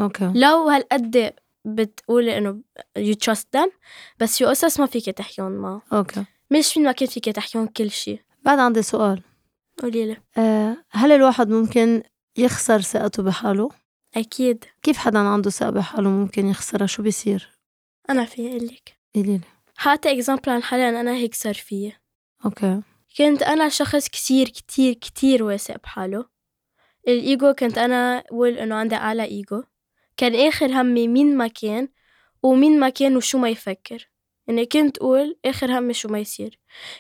okay. 0.01 0.33
لو 0.35 0.69
هالقد 0.69 1.35
بتقولي 1.65 2.39
إنه 2.39 2.61
you 2.99 3.15
trust 3.25 3.45
them 3.57 3.71
بس 4.19 4.39
في 4.39 4.45
قصص 4.45 4.81
ما 4.81 4.87
فيك 4.87 5.05
تحكيهم 5.05 5.53
معه 5.53 5.83
okay. 5.93 6.25
مش 6.51 6.73
فين 6.73 6.85
ما 6.85 6.93
كان 6.93 7.09
فيك 7.09 7.25
تحكيهم 7.25 7.67
كل 7.67 7.91
شيء 7.91 8.21
بعد 8.43 8.59
عندي 8.59 8.83
سؤال. 8.83 9.23
قولي 9.83 10.07
لي. 10.07 10.17
أه 10.39 10.77
هل 10.91 11.13
الواحد 11.13 11.49
ممكن 11.49 12.03
يخسر 12.37 12.81
ثقته 12.81 13.23
بحاله؟ 13.23 13.71
أكيد. 14.17 14.65
كيف 14.83 14.99
حدا 14.99 15.19
عنده 15.19 15.51
ثقة 15.51 15.71
بحاله 15.71 16.09
ممكن 16.11 16.47
يخسرها؟ 16.47 16.87
شو 16.87 17.03
بيصير؟ 17.03 17.49
أنا 18.11 18.25
في 18.25 18.49
أقلك 18.49 18.99
قولي 19.15 19.33
لي. 19.33 19.41
حتى 19.77 20.13
example 20.13 20.51
عن 20.51 20.63
حالي 20.63 21.01
أنا 21.01 21.13
هيك 21.13 21.35
صار 21.35 21.55
فيي 21.55 21.93
okay. 22.45 22.81
كنت 23.19 23.43
أنا 23.43 23.69
شخص 23.69 24.09
كتير 24.09 24.49
كتير 24.49 24.95
كتير 24.95 25.43
واثق 25.43 25.77
بحاله. 25.83 26.25
الإيجو 27.09 27.53
كنت 27.53 27.79
أنا 27.79 28.19
أقول 28.19 28.59
إنه 28.59 28.75
عندي 28.75 28.95
أعلى 28.95 29.25
إيجو. 29.25 29.63
كان 30.21 30.35
آخر 30.49 30.81
همي 30.81 31.09
مين 31.09 31.37
ما 31.37 31.47
كان 31.47 31.89
ومين 32.43 32.81
ما 32.81 32.89
كان 32.89 33.17
وشو 33.17 33.39
ما 33.39 33.49
يفكر. 33.49 34.09
يعني 34.47 34.67
كنت 34.67 34.99
أقول 34.99 35.39
آخر 35.45 35.79
همي 35.79 35.95
شو 35.95 36.09
ما 36.09 36.19
يصير. 36.19 36.59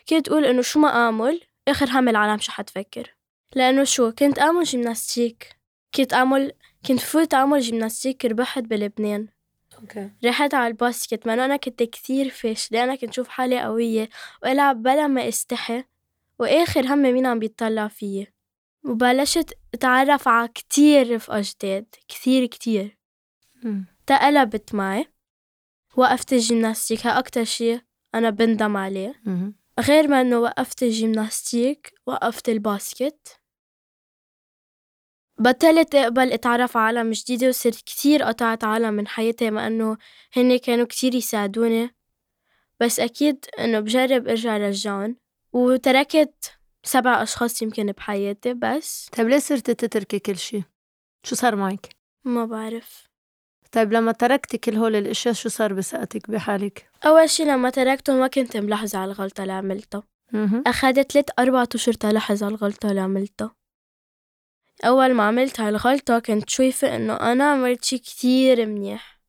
كنت 0.09 0.29
أقول 0.29 0.45
إنه 0.45 0.62
شو 0.62 0.81
ما 0.81 0.89
أعمل 0.89 1.41
آخر 1.69 1.91
هم 1.91 2.09
العالم 2.09 2.39
شو 2.39 2.53
حتفكر. 2.53 3.15
لأنه 3.55 3.85
شو؟ 3.85 4.12
كنت 4.12 4.39
أعمل 4.39 4.65
gymnastique 4.64 5.57
كنت 5.95 6.12
أعمل 6.15 6.53
كنت 6.87 7.00
فوت 7.00 7.35
أعمل 7.35 7.61
gymnastique 7.61 8.25
ربحت 8.25 8.62
بلبنان. 8.62 9.29
okay. 9.81 10.11
رحت 10.25 10.55
على 10.55 10.67
ال 10.67 10.74
basket. 10.74 11.26
ما 11.27 11.35
أنا 11.35 11.57
كنت 11.57 11.83
كثير 11.83 12.29
فاشلة. 12.29 12.85
أنا 12.85 12.95
كنت 12.95 13.12
شوف 13.12 13.29
حالي 13.29 13.61
قوية 13.61 14.09
وألعب 14.43 14.83
بلا 14.83 15.07
ما 15.07 15.29
أستحي. 15.29 15.85
وآخر 16.39 16.87
همي 16.87 17.12
مين 17.12 17.27
عم 17.27 17.39
بيطلع 17.39 17.89
فيي؟ 17.89 18.33
وبلشت 18.85 19.59
أتعرف 19.75 20.29
على 20.29 20.49
كتير 20.49 21.15
رفقة 21.15 21.43
جداد. 21.45 21.95
كثير 22.09 22.47
كتير 22.47 23.00
تقلبت 24.07 24.75
معي 24.75 25.07
وقفت 25.97 26.33
ال 26.33 26.39
gymnastique 26.39 27.07
ها 27.07 27.19
أكتر 27.19 27.45
شي 27.45 27.81
أنا 28.14 28.31
بندم 28.31 28.76
عليه 28.76 29.23
غير 29.81 30.09
ما 30.09 30.21
إنه 30.21 30.38
وقفت 30.38 30.83
ال 30.83 30.92
gymnastique 30.92 31.95
وقفت 32.07 32.49
ال 32.49 32.62
basket 32.62 33.40
بطلت 35.38 35.95
أقبل 35.95 36.33
أتعرف 36.33 36.76
على 36.76 36.99
عالم 36.99 37.11
جديدة 37.11 37.49
وصرت 37.49 37.76
كتير 37.76 38.23
قطعت 38.23 38.64
عالم 38.64 38.95
من 38.95 39.09
حياتي 39.09 39.50
مع 39.50 39.67
إنه 39.67 39.97
هن 40.37 40.57
كانوا 40.57 40.87
كتير 40.87 41.14
يساعدوني 41.14 41.95
بس 42.81 43.00
أكيد 43.00 43.45
إنه 43.59 43.81
بجرب 43.81 44.29
أرجع 44.29 44.57
رجعهم 44.57 45.17
وتركت 45.52 46.52
سبع 46.83 47.23
أشخاص 47.23 47.62
يمكن 47.62 47.87
بحياتي 47.87 48.55
بس. 48.55 49.09
طيب 49.17 49.29
ليه 49.29 49.38
صرتي 49.38 49.75
تتركي 49.75 50.19
كل 50.19 50.37
شي؟ 50.37 50.62
شو 51.23 51.35
صار 51.35 51.57
معك؟ 51.57 51.88
ما 52.25 52.45
بعرف. 52.45 53.10
طيب 53.73 53.93
لما 53.93 54.12
تركتي 54.12 54.59
كل 54.59 54.77
هول 54.77 54.97
الأشياء 54.97 55.35
شو 55.35 55.49
صار 55.49 55.73
بثقتك 55.73 56.31
بحالك؟ 56.31 56.91
أول 57.07 57.31
شي 57.31 57.45
لما 57.45 57.71
تركته 57.71 58.12
ما 58.12 58.27
كنت 58.27 58.57
ملاحظة 58.57 58.99
على 58.99 59.12
الغلطة 59.12 59.43
اللي 59.43 59.53
عملتها 59.53 60.03
أخدت 60.67 61.12
ثلاث 61.12 61.25
أربع 61.39 61.65
أشهر 61.75 61.95
تلاحظ 61.95 62.43
على 62.43 62.55
الغلطة 62.55 62.91
اللي 62.91 63.00
عملتها 63.00 63.55
أول 64.85 65.15
ما 65.15 65.23
عملت 65.23 65.61
هالغلطة 65.61 66.19
كنت 66.19 66.50
شايفة 66.50 66.97
إنه 66.97 67.15
أنا 67.15 67.50
عملت 67.50 67.85
شي 67.85 67.99
كتير 67.99 68.67
منيح. 68.67 69.21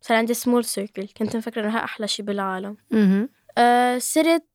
صار 0.00 0.16
عندي 0.16 0.34
small 0.34 0.64
circle 0.64 1.08
كنت 1.16 1.36
مفكرة 1.36 1.64
إنها 1.64 1.84
أحلى 1.84 2.08
شي 2.08 2.22
بالعالم. 2.22 2.76
أه 3.58 3.98
صرت 3.98 4.46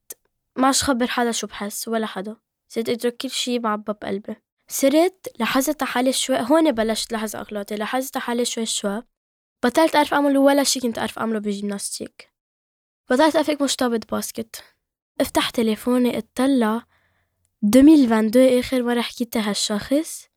ما 0.55 0.71
خبر 0.71 1.07
حدا 1.07 1.31
شو 1.31 1.47
بحس 1.47 1.87
ولا 1.87 2.05
حدا. 2.05 2.35
صرت 2.67 2.89
أترك 2.89 3.17
كل 3.17 3.29
شي 3.29 3.59
معبى 3.59 3.93
بقلبي 3.93 4.35
صرت 4.67 5.27
لاحظت 5.39 5.83
حالي 5.83 6.13
شوي 6.13 6.37
هون 6.39 6.71
بلشت 6.71 7.11
لاحظ 7.11 7.35
أغلاطي 7.35 7.75
لاحظت 7.75 8.17
حالي 8.17 8.45
شوي 8.45 8.65
شوي. 8.65 9.01
بطلت 9.65 9.95
أعرف 9.95 10.13
أعمل 10.13 10.37
ولا 10.37 10.63
شي 10.63 10.79
كنت 10.79 10.99
أعرف 10.99 11.19
أعمله 11.19 11.39
بال 11.39 11.53
gymnastique 11.53 12.31
بطلت 13.09 13.35
أفك 13.35 13.61
مشطبة 13.61 13.99
باسكت. 14.11 14.63
افتح 15.21 15.49
تليفوني 15.49 16.17
اطلع. 16.17 16.83
2022 17.63 18.59
آخر 18.59 18.83
مرة 18.83 19.01
حكيت 19.01 19.37
هالشخص. 19.37 20.27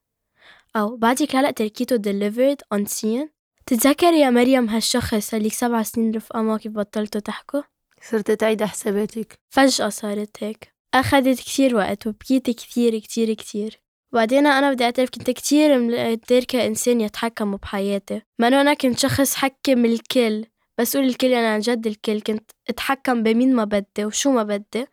أو 0.76 0.96
بعدك 0.96 1.36
هلأ 1.36 1.50
تركيته 1.50 1.96
delivered 1.96 2.58
on 2.74 2.88
scene. 2.88 3.28
تتذكري 3.66 4.20
يا 4.20 4.30
مريم 4.30 4.68
هالشخص 4.68 5.34
اللي 5.34 5.50
سبع 5.50 5.82
سنين 5.82 6.14
رفقة 6.14 6.42
معه 6.42 6.58
كيف 6.58 6.72
بطلتوا 6.72 7.20
تحكوا؟ 7.20 7.62
صرت 8.02 8.30
تعيد 8.30 8.64
حساباتك. 8.64 9.34
فجأة 9.48 9.88
صارت 9.88 10.42
هيك. 10.44 10.74
أخدت 10.94 11.38
كتير 11.38 11.76
وقت 11.76 12.06
وبكيت 12.06 12.50
كتير 12.50 12.98
كتير 12.98 13.34
كتير. 13.34 13.80
وبعدين 14.12 14.46
أنا 14.46 14.72
بدي 14.72 14.84
أعترف 14.84 15.10
كنت 15.10 15.30
كتير 15.30 16.14
تاركة 16.14 16.66
إنسان 16.66 17.00
يتحكم 17.00 17.56
بحياتي. 17.56 18.22
ما 18.38 18.48
أنا 18.48 18.74
كنت 18.74 18.98
شخص 18.98 19.34
حكم 19.34 19.84
الكل 19.84 20.44
بس 20.78 20.96
أقول 20.96 21.08
الكل 21.08 21.26
يعني 21.26 21.46
عن 21.46 21.60
جد 21.60 21.86
الكل. 21.86 22.20
كنت 22.20 22.50
أتحكم 22.68 23.22
بمين 23.22 23.54
ما 23.54 23.64
بدي 23.64 24.04
وشو 24.04 24.32
ما 24.32 24.42
بدي 24.42 24.86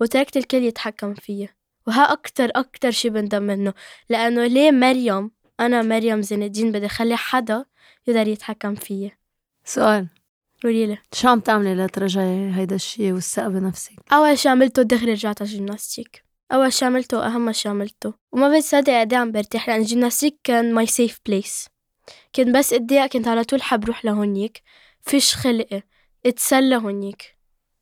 وتركت 0.00 0.36
الكل 0.36 0.62
يتحكم 0.62 1.14
فيي 1.14 1.48
وها 1.86 2.12
أكتر 2.12 2.50
أكتر 2.54 2.90
شي 2.90 3.10
بندم 3.10 3.42
منه. 3.42 3.74
لأنه 4.10 4.46
ليه 4.46 4.70
مريم؟ 4.70 5.30
أنا 5.60 5.82
مريم 5.82 6.22
زين 6.22 6.42
الدين 6.42 6.72
بدي 6.72 6.86
أخلي 6.86 7.16
حدا 7.16 7.64
يقدر 8.06 8.28
يتحكم 8.28 8.74
فيي 8.74 9.12
سؤال. 9.64 10.06
قولي 10.64 10.86
لي. 10.86 10.98
شو 11.12 11.28
عم 11.28 11.40
تعملي 11.40 11.74
لترجعي 11.74 12.52
هيدا 12.54 12.74
الشي 12.74 13.12
والثقة 13.12 13.48
بنفسك؟ 13.48 13.92
أول 14.12 14.38
شي 14.38 14.48
عملته 14.48 14.82
دغري 14.82 15.12
رجعت 15.12 15.42
على 15.42 15.50
ال 15.50 15.56
gymnastique. 15.56 16.27
أول 16.52 16.72
شي 16.72 16.84
عملته 16.84 17.26
أهم 17.26 17.52
شي 17.52 17.68
عملته. 17.68 18.14
وما 18.32 18.56
بتصدق 18.58 19.00
قد 19.00 19.14
عم 19.14 19.32
برتاح 19.32 19.68
لأن 19.68 19.80
ال 19.80 19.85
gymnastique 19.85 20.38
كان 20.44 20.74
my 20.74 20.86
safe 20.86 21.18
place 21.26 21.66
كنت 22.34 22.48
بس 22.48 22.72
اتضايق 22.72 23.06
كنت 23.06 23.28
على 23.28 23.44
طول 23.44 23.62
حب 23.62 23.84
روح 23.84 24.04
لهونيك. 24.04 24.62
فيش 25.02 25.34
خلقي 25.34 25.82
اتسلى 26.26 26.76
هونيك. 26.76 27.38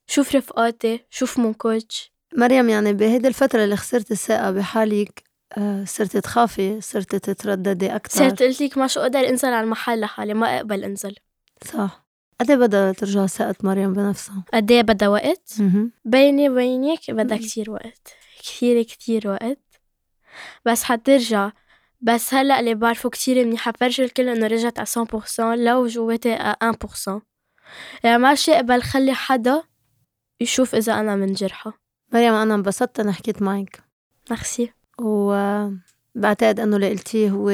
شوف 0.06 0.36
رفقاتي 0.36 1.00
شوف 1.10 1.38
مون 1.38 1.52
كوتش 1.52 2.12
مريم 2.36 2.68
يعني 2.68 2.92
بهيدي 2.92 3.28
الفترة 3.28 3.64
اللي 3.64 3.76
خسرت 3.76 4.10
الثقة 4.10 4.50
بحالك 4.50 5.22
آه، 5.58 5.84
صرت 5.84 6.16
تخافي؟ 6.16 6.80
صرت 6.80 7.16
تترددي 7.16 7.96
أكثر؟ 7.96 8.18
صرت 8.18 8.42
قلت 8.42 8.60
لك 8.60 8.78
ما 8.78 8.86
شو 8.86 9.00
أقدر 9.00 9.28
أنزل 9.28 9.48
على 9.48 9.64
المحل 9.64 10.00
لحالي 10.00 10.34
ما 10.34 10.56
أقبل 10.56 10.84
أنزل. 10.84 11.14
صح. 11.64 12.06
قد 12.40 12.50
إيه 12.50 12.56
بدها 12.56 12.92
ترجع 12.92 13.26
ثقة 13.26 13.54
مريم 13.62 13.92
بنفسها؟ 13.92 14.44
قد 14.54 14.70
إيه 14.70 14.82
بدها 14.82 15.08
وقت؟ 15.08 15.52
بيني 16.04 16.48
وبينك 16.48 17.10
بدها 17.10 17.38
كتير 17.38 17.70
وقت. 17.70 18.14
كتير 18.46 18.82
كتير 18.82 19.28
وقت. 19.28 19.80
بس 20.64 20.82
حترجع. 20.82 21.50
بس 22.00 22.34
هلأ 22.34 22.60
اللي 22.60 22.74
بعرفه 22.74 23.10
كتير 23.10 23.44
منيح. 23.44 23.60
حفرجي 23.60 24.04
الكل 24.04 24.28
إنه 24.28 24.46
رجعت 24.46 24.78
على 24.78 24.86
100% 24.86 25.54
لو 25.54 25.86
جواتي 25.86 26.34
1% 26.34 27.22
يعني 28.04 28.18
ماشي 28.18 28.52
اقبل 28.52 28.82
خلي 28.82 29.14
حدا 29.14 29.62
يشوف 30.40 30.74
إذا 30.74 31.00
أنا 31.00 31.16
منجرحة 31.16 31.72
مريم 32.12 32.34
أنا 32.34 32.54
انبسطت 32.54 33.00
اني 33.00 33.12
حكيت 33.12 33.42
معك. 33.42 33.82
ميرسي. 34.30 34.72
وبعتقد 35.00 36.60
إنه 36.60 36.76
اللي 36.76 36.90
قلتيه 36.90 37.30
هو 37.30 37.50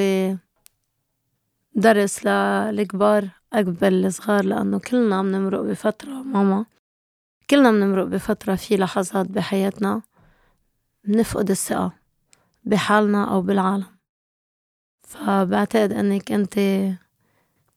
درس 1.75 2.27
للكبار 2.27 3.29
قبل 3.53 4.07
الصغار 4.07 4.45
لأنه 4.45 4.79
كلنا 4.79 5.23
بنمرق 5.23 5.61
بفترة 5.61 6.11
ماما. 6.11 6.67
كلنا 7.51 7.71
بنمرق 7.71 8.05
بفترة 8.05 8.55
في 8.55 8.77
لحظات 8.77 9.27
بحياتنا. 9.27 10.03
بنفقد 11.05 11.51
الثقة 11.51 11.93
بحالنا 12.65 13.35
أو 13.35 13.43
بالعالم. 13.43 13.87
فبعتقد 15.03 15.93
إنك 15.93 16.33
أنت 16.33 16.61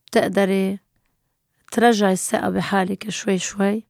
بتقدري 0.08 0.79
ترجعي 1.72 2.13
الثقة 2.13 2.50
بحالك 2.50 3.10
شوي 3.10 3.38
شوي 3.38 3.84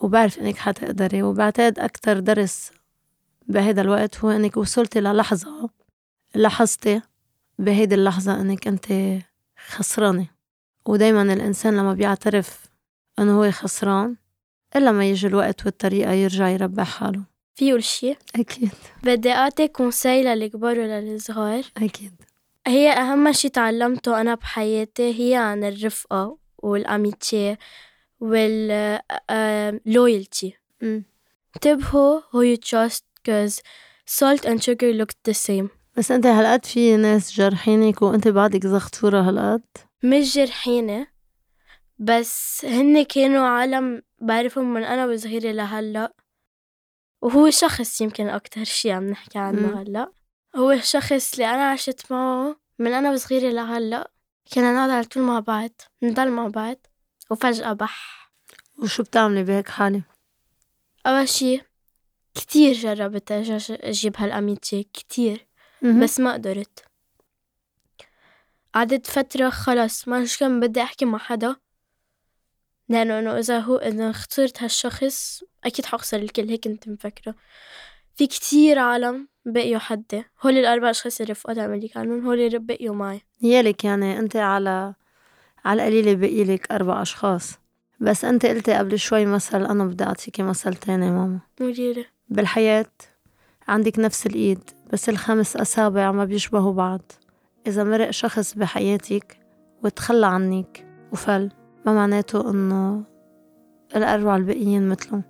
وبعرف 0.00 0.38
إنك 0.38 0.56
حتقدري. 0.56 1.22
وبعتقد 1.22 1.78
أكتر 1.78 2.20
درس 2.20 2.70
بهيدا 3.48 3.82
الوقت 3.82 4.18
هو 4.18 4.30
إنك 4.30 4.56
وصلتي 4.56 5.00
للحظة 5.00 5.70
لاحظتي 6.34 7.02
بهيدي 7.58 7.94
اللحظة 7.94 8.40
إنك 8.40 8.66
أنت 8.68 9.18
خسرانة. 9.68 10.26
ودايما 10.86 11.22
الإنسان 11.22 11.76
لما 11.76 11.94
بيعترف 11.94 12.66
إنه 13.18 13.38
هو 13.38 13.50
خسران 13.50 14.16
إلا 14.76 14.92
ما 14.92 15.04
يجي 15.04 15.26
الوقت 15.26 15.66
والطريقة 15.66 16.12
يرجع 16.12 16.48
يربح 16.48 16.88
حاله. 16.88 17.29
في 17.60 17.68
يقول 17.68 17.84
شي؟ 17.84 18.16
أكيد. 18.36 18.70
بدي 19.02 19.32
أعطي 19.32 19.68
conseil 19.68 20.22
للكبار 20.22 20.78
وللصغار 20.78 21.64
أكيد. 21.76 22.12
هي 22.66 22.90
أهم 22.90 23.32
شي 23.32 23.48
تعلمته 23.48 24.20
أنا 24.20 24.34
بحياتي 24.34 25.14
هي 25.20 25.34
عن 25.34 25.64
الرفقة 25.64 26.38
وال 26.58 26.82
amitié 26.82 27.56
وال 28.20 28.46
loyalty 28.46 29.36
انتبهوا 31.56 32.20
who 32.20 32.42
you 32.52 32.56
trust 32.56 33.04
cause 33.28 33.60
salt 34.06 34.44
and 34.44 34.62
sugar 34.62 34.92
look 34.92 35.12
the 35.28 35.34
same. 35.34 35.68
بس 35.96 36.10
أنت 36.10 36.26
هالقد 36.26 36.64
في 36.64 36.96
ناس 36.96 37.32
جرحينك 37.32 38.02
وأنت 38.02 38.28
بعدك 38.28 38.66
زغطورة 38.66 39.20
هالقد؟ 39.20 39.62
مش 40.02 40.34
جرحينة 40.34 41.06
بس 41.98 42.64
هن 42.64 43.02
كانوا 43.02 43.46
عالم 43.46 44.02
بعرفهم 44.20 44.74
من 44.74 44.82
أنا 44.82 45.06
وصغيرة 45.06 45.52
لهلأ. 45.52 46.12
وهو 47.22 47.50
شخص 47.50 48.00
يمكن 48.00 48.28
أكتر 48.28 48.64
شي 48.64 48.92
عم 48.92 49.06
نحكي 49.08 49.38
عنه 49.38 49.82
هلأ. 49.82 50.12
هو 50.56 50.70
الشخص 50.70 51.32
اللي 51.32 51.46
أنا 51.46 51.70
عشت 51.70 52.12
معه 52.12 52.56
من 52.78 52.92
أنا 52.92 53.10
وصغيرة 53.10 53.52
لهلأ 53.52 54.10
كنا 54.52 54.74
نقعد 54.74 54.90
على 54.90 55.04
طول 55.04 55.22
مع 55.22 55.40
بعض 55.40 55.70
نضل 56.02 56.30
مع 56.30 56.48
بعض 56.48 56.76
وفجأة 57.30 57.72
بح. 57.72 58.30
وشو 58.78 59.02
بتعملي 59.02 59.42
بهيك 59.44 59.68
حالة؟ 59.68 60.02
أول 61.06 61.28
شي 61.28 61.60
كتير 62.34 62.72
جربت 62.74 63.32
أجيب 63.70 64.16
هالأميتي 64.16 64.82
كتير 64.82 65.46
بس 65.82 66.20
ما 66.20 66.32
قدرت. 66.32 66.84
قعدت 68.74 69.06
فترة 69.06 69.50
خلص 69.50 70.08
ما 70.08 70.26
كان 70.38 70.60
بدي 70.60 70.82
أحكي 70.82 71.04
مع 71.04 71.18
حدا. 71.18 71.56
لأنه 72.90 73.18
إنه 73.18 73.38
إذا 73.38 73.58
هو 73.58 73.76
إذا 73.76 74.12
خسرت 74.12 74.62
هالشخص 74.62 75.42
أكيد 75.64 75.86
حخسر 75.86 76.16
الكل 76.16 76.48
هيك 76.48 76.64
كنت 76.64 76.88
مفكرة. 76.88 77.34
في 78.14 78.26
كتير 78.26 78.78
عالم 78.78 79.28
بقيوا 79.46 79.78
حدي. 79.78 80.24
هول 80.42 80.58
الأربع 80.58 80.90
أشخاص 80.90 81.20
اللي 81.20 81.32
رفقات 81.32 81.58
عملي 81.58 81.88
كانوا 81.88 82.22
هول 82.22 82.40
اللي 82.40 82.58
بقيوا 82.58 82.94
معي. 82.94 83.20
يالك 83.42 83.84
يعني 83.84 84.18
أنت 84.18 84.36
على 84.36 84.94
على 85.64 85.82
القليلة 85.82 86.14
بقي 86.14 86.44
لك 86.44 86.72
أربع 86.72 87.02
أشخاص. 87.02 87.58
بس 88.00 88.24
أنت 88.24 88.46
قلتي 88.46 88.74
قبل 88.74 88.98
شوي 88.98 89.26
مثل 89.26 89.64
أنا 89.66 89.84
بدي 89.84 90.04
أعطيكي 90.04 90.42
مثل 90.42 90.74
تاني 90.74 91.10
ماما. 91.10 91.40
قوليلي. 91.60 92.06
بالحياة 92.28 92.86
عندك 93.68 93.98
نفس 93.98 94.26
الإيد 94.26 94.70
بس 94.92 95.08
الخمس 95.08 95.56
أصابع 95.56 96.12
ما 96.12 96.24
بيشبهوا 96.24 96.72
بعض. 96.72 97.12
إذا 97.66 97.84
مرق 97.84 98.10
شخص 98.10 98.54
بحياتك 98.54 99.40
وتخلى 99.84 100.26
عنك 100.26 100.86
وفل. 101.12 101.50
ما 101.86 101.94
معناته 101.94 102.50
إنه 102.50 103.02
الأربعة 103.96 104.36
الباقيين 104.36 104.88
مثله 104.88 105.22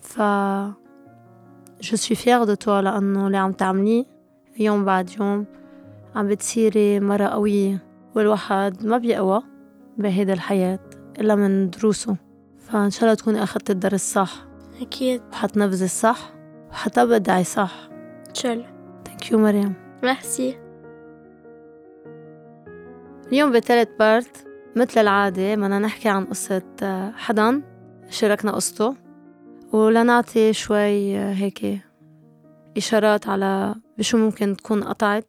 ف 0.00 0.20
je 1.82 1.96
suis 1.96 2.16
fière 2.16 2.44
de 2.44 2.54
toi 2.54 2.80
لأنه 2.80 3.26
اللي 3.26 3.36
عم 3.36 3.52
تعمليه 3.52 4.04
يوم 4.58 4.84
بعد 4.84 5.10
يوم 5.20 5.46
عم 6.16 6.28
بتصيري 6.28 7.00
مرة 7.00 7.24
قوية 7.24 7.78
والواحد 8.14 8.86
ما 8.86 8.98
بيقوى 8.98 9.42
بهيدا 9.98 10.32
الحياة 10.32 10.78
إلا 11.20 11.34
من 11.34 11.70
دروسه. 11.70 12.16
فإن 12.58 12.90
شاء 12.90 13.02
الله 13.02 13.14
تكوني 13.14 13.42
أخدت 13.42 13.70
الدرس 13.70 14.12
صح 14.12 14.34
أكيد. 14.80 15.22
وحتنفذي 15.32 15.84
الصح 15.84 16.30
وحتبدعي 16.70 17.44
صح. 17.44 17.88
إن 18.28 18.34
شاء 18.34 18.52
الله. 18.52 18.66
thank 19.06 19.30
you 19.30 19.38
مريم. 19.38 19.74
ميرسي. 20.02 20.58
اليوم 23.26 23.52
بثالث 23.52 23.88
part 23.98 24.47
مثل 24.78 25.00
العادة 25.00 25.54
بدنا 25.54 25.78
نحكي 25.78 26.08
عن 26.08 26.24
قصة 26.24 26.62
حدا 27.16 27.62
شاركنا 28.10 28.52
قصته 28.52 28.94
ولنعطي 29.72 30.52
شوي 30.52 31.18
هيك 31.18 31.78
إشارات 32.76 33.28
على 33.28 33.74
بشو 33.98 34.18
ممكن 34.18 34.56
تكون 34.56 34.84
قطعت 34.84 35.28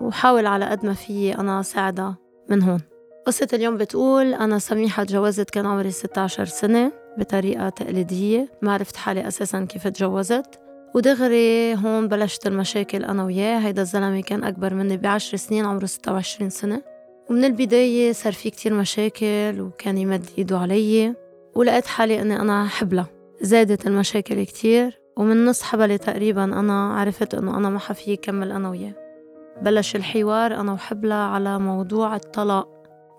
وحاول 0.00 0.46
على 0.46 0.64
قد 0.64 0.86
ما 0.86 0.94
فيي 0.94 1.38
أنا 1.38 1.62
ساعدها 1.62 2.16
من 2.50 2.62
هون. 2.62 2.80
قصة 3.26 3.48
اليوم 3.52 3.76
بتقول 3.76 4.34
أنا 4.34 4.58
سميحة 4.58 5.04
تجوزت 5.04 5.50
كان 5.50 5.66
عمري 5.66 5.90
16 5.90 6.44
سنة 6.44 6.92
بطريقة 7.18 7.68
تقليدية 7.68 8.48
ما 8.62 8.72
عرفت 8.72 8.96
حالي 8.96 9.28
أساسا 9.28 9.64
كيف 9.64 9.88
تجوزت 9.88 10.60
ودغري 10.94 11.74
هون 11.74 12.08
بلشت 12.08 12.46
المشاكل 12.46 13.04
أنا 13.04 13.24
وياه 13.24 13.58
هيدا 13.58 13.82
الزلمة 13.82 14.20
كان 14.20 14.44
أكبر 14.44 14.74
مني 14.74 14.96
بعشر 14.96 15.36
سنين 15.36 15.64
عمره 15.64 15.86
26 15.86 16.50
سنة. 16.50 16.93
ومن 17.30 17.44
البداية 17.44 18.12
صار 18.12 18.32
في 18.32 18.50
كتير 18.50 18.74
مشاكل 18.74 19.60
وكان 19.60 19.98
يمد 19.98 20.26
إيده 20.38 20.58
علي 20.58 21.14
ولقيت 21.54 21.86
حالي 21.86 22.22
أني 22.22 22.40
أنا 22.40 22.66
حبلة 22.66 23.06
زادت 23.40 23.86
المشاكل 23.86 24.42
كتير 24.44 25.00
ومن 25.16 25.44
نص 25.44 25.62
حبلي 25.62 25.98
تقريبا 25.98 26.44
أنا 26.44 26.94
عرفت 26.94 27.34
أنه 27.34 27.56
أنا 27.56 27.68
ما 27.70 27.78
حفي 27.78 28.16
كمل 28.16 28.52
أنا 28.52 28.70
وياه. 28.70 28.92
بلش 29.62 29.96
الحوار 29.96 30.60
أنا 30.60 30.72
وحبلة 30.72 31.14
على 31.14 31.58
موضوع 31.58 32.16
الطلاق 32.16 32.68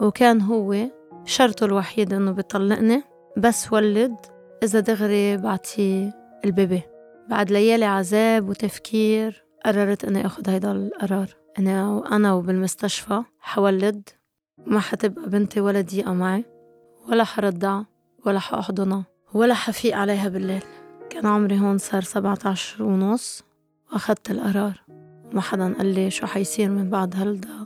وكان 0.01 0.41
هو 0.41 0.75
شرطه 1.25 1.65
الوحيد 1.65 2.13
إنه 2.13 2.31
بيطلقني 2.31 3.03
بس 3.37 3.73
ولد 3.73 4.15
إذا 4.63 4.79
دغري 4.79 5.37
بعطيه 5.37 6.13
البيبي. 6.45 6.81
بعد 7.29 7.51
ليالي 7.51 7.85
عذاب 7.85 8.49
وتفكير 8.49 9.45
قررت 9.65 10.05
إني 10.05 10.25
أخد 10.25 10.49
هيدا 10.49 10.71
القرار. 10.71 11.44
أنا 11.59 11.89
وأنا 11.89 12.33
وبالمستشفى 12.33 13.23
حولد 13.39 14.09
ما 14.65 14.79
حتبقى 14.79 15.29
بنتي 15.29 15.61
ولا 15.61 15.81
دقيقة 15.81 16.13
معي 16.13 16.45
ولا 17.09 17.23
حرضعها 17.23 17.85
ولا 18.25 18.39
حأحضنها 18.39 19.03
ولا 19.33 19.53
حفيق 19.53 19.97
عليها 19.97 20.29
بالليل. 20.29 20.63
كان 21.09 21.25
عمري 21.25 21.59
هون 21.59 21.77
صار 21.77 22.01
سبعة 22.01 22.39
عشر 22.45 22.83
ونص 22.83 23.43
وأخدت 23.91 24.31
القرار. 24.31 24.81
وما 25.25 25.41
حدا 25.41 25.73
قال 25.73 25.85
لي 25.85 26.09
شو 26.09 26.27
حيصير 26.27 26.69
من 26.69 26.89
بعد 26.89 27.15
هالدا 27.15 27.65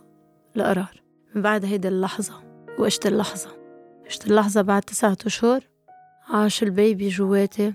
القرار. 0.56 1.02
من 1.36 1.42
بعد 1.42 1.66
هيدي 1.66 1.88
اللحظة. 1.88 2.34
وقشت 2.80 3.06
اللحظة. 3.06 3.50
قشت 4.06 4.28
اللحظة 4.28 4.62
بعد 4.62 4.82
تسعة 4.82 5.18
أشهر. 5.26 5.62
عاش 6.30 6.64
البيبي 6.64 7.10
جواتي. 7.10 7.74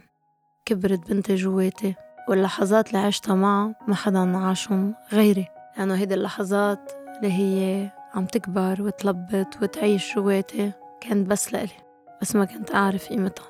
كبرت 0.66 1.10
بنتي 1.10 1.34
جواتي. 1.34 1.94
واللحظات 2.28 2.88
اللي 2.88 2.98
عشتها 2.98 3.34
معها 3.34 3.74
ما 3.88 3.94
حدا 3.94 4.36
عاشهم 4.36 4.94
غيري. 5.12 5.53
لأنه 5.78 5.94
هيدي 5.94 6.14
اللحظات 6.14 6.92
اللي 7.16 7.32
هي 7.32 7.90
عم 8.14 8.26
تكبر 8.26 8.82
وتلبط 8.82 9.62
وتعيش 9.62 10.14
جواتي 10.14 10.72
كانت 11.00 11.30
بس 11.30 11.52
لإلي 11.52 11.84
بس 12.22 12.36
ما 12.36 12.44
كنت 12.44 12.74
أعرف 12.74 13.08
قيمتها. 13.08 13.46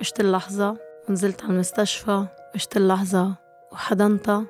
عشت 0.00 0.20
اللحظة 0.20 0.76
ونزلت 1.08 1.42
على 1.42 1.52
المستشفى 1.52 2.26
عشت 2.54 2.76
اللحظة 2.76 3.34
وحضنتها 3.72 4.44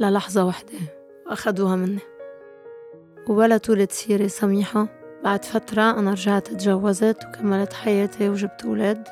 للحظة 0.00 0.44
وحدة 0.44 0.78
وأخدوها 1.26 1.76
مني. 1.76 1.98
وبلا 3.28 3.56
طولة 3.56 3.88
سيرة 3.90 4.26
سميحة. 4.26 4.86
بعد 5.24 5.44
فترة 5.44 5.82
أنا 5.82 6.10
رجعت 6.10 6.50
اتجوزت 6.50 7.24
وكملت 7.24 7.72
حياتي 7.72 8.28
وجبت 8.28 8.64
أولاد. 8.64 9.08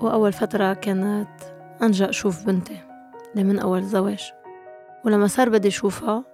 وأول 0.00 0.32
فترة 0.32 0.72
كانت 0.72 1.28
أنجأ 1.82 2.08
أشوف 2.08 2.46
بنتي 2.46 2.78
اللي 3.32 3.44
من 3.44 3.58
أول 3.58 3.82
زواج. 3.82 4.32
ولما 5.04 5.26
صار 5.26 5.48
بدي 5.48 5.68
أشوفها 5.68 6.24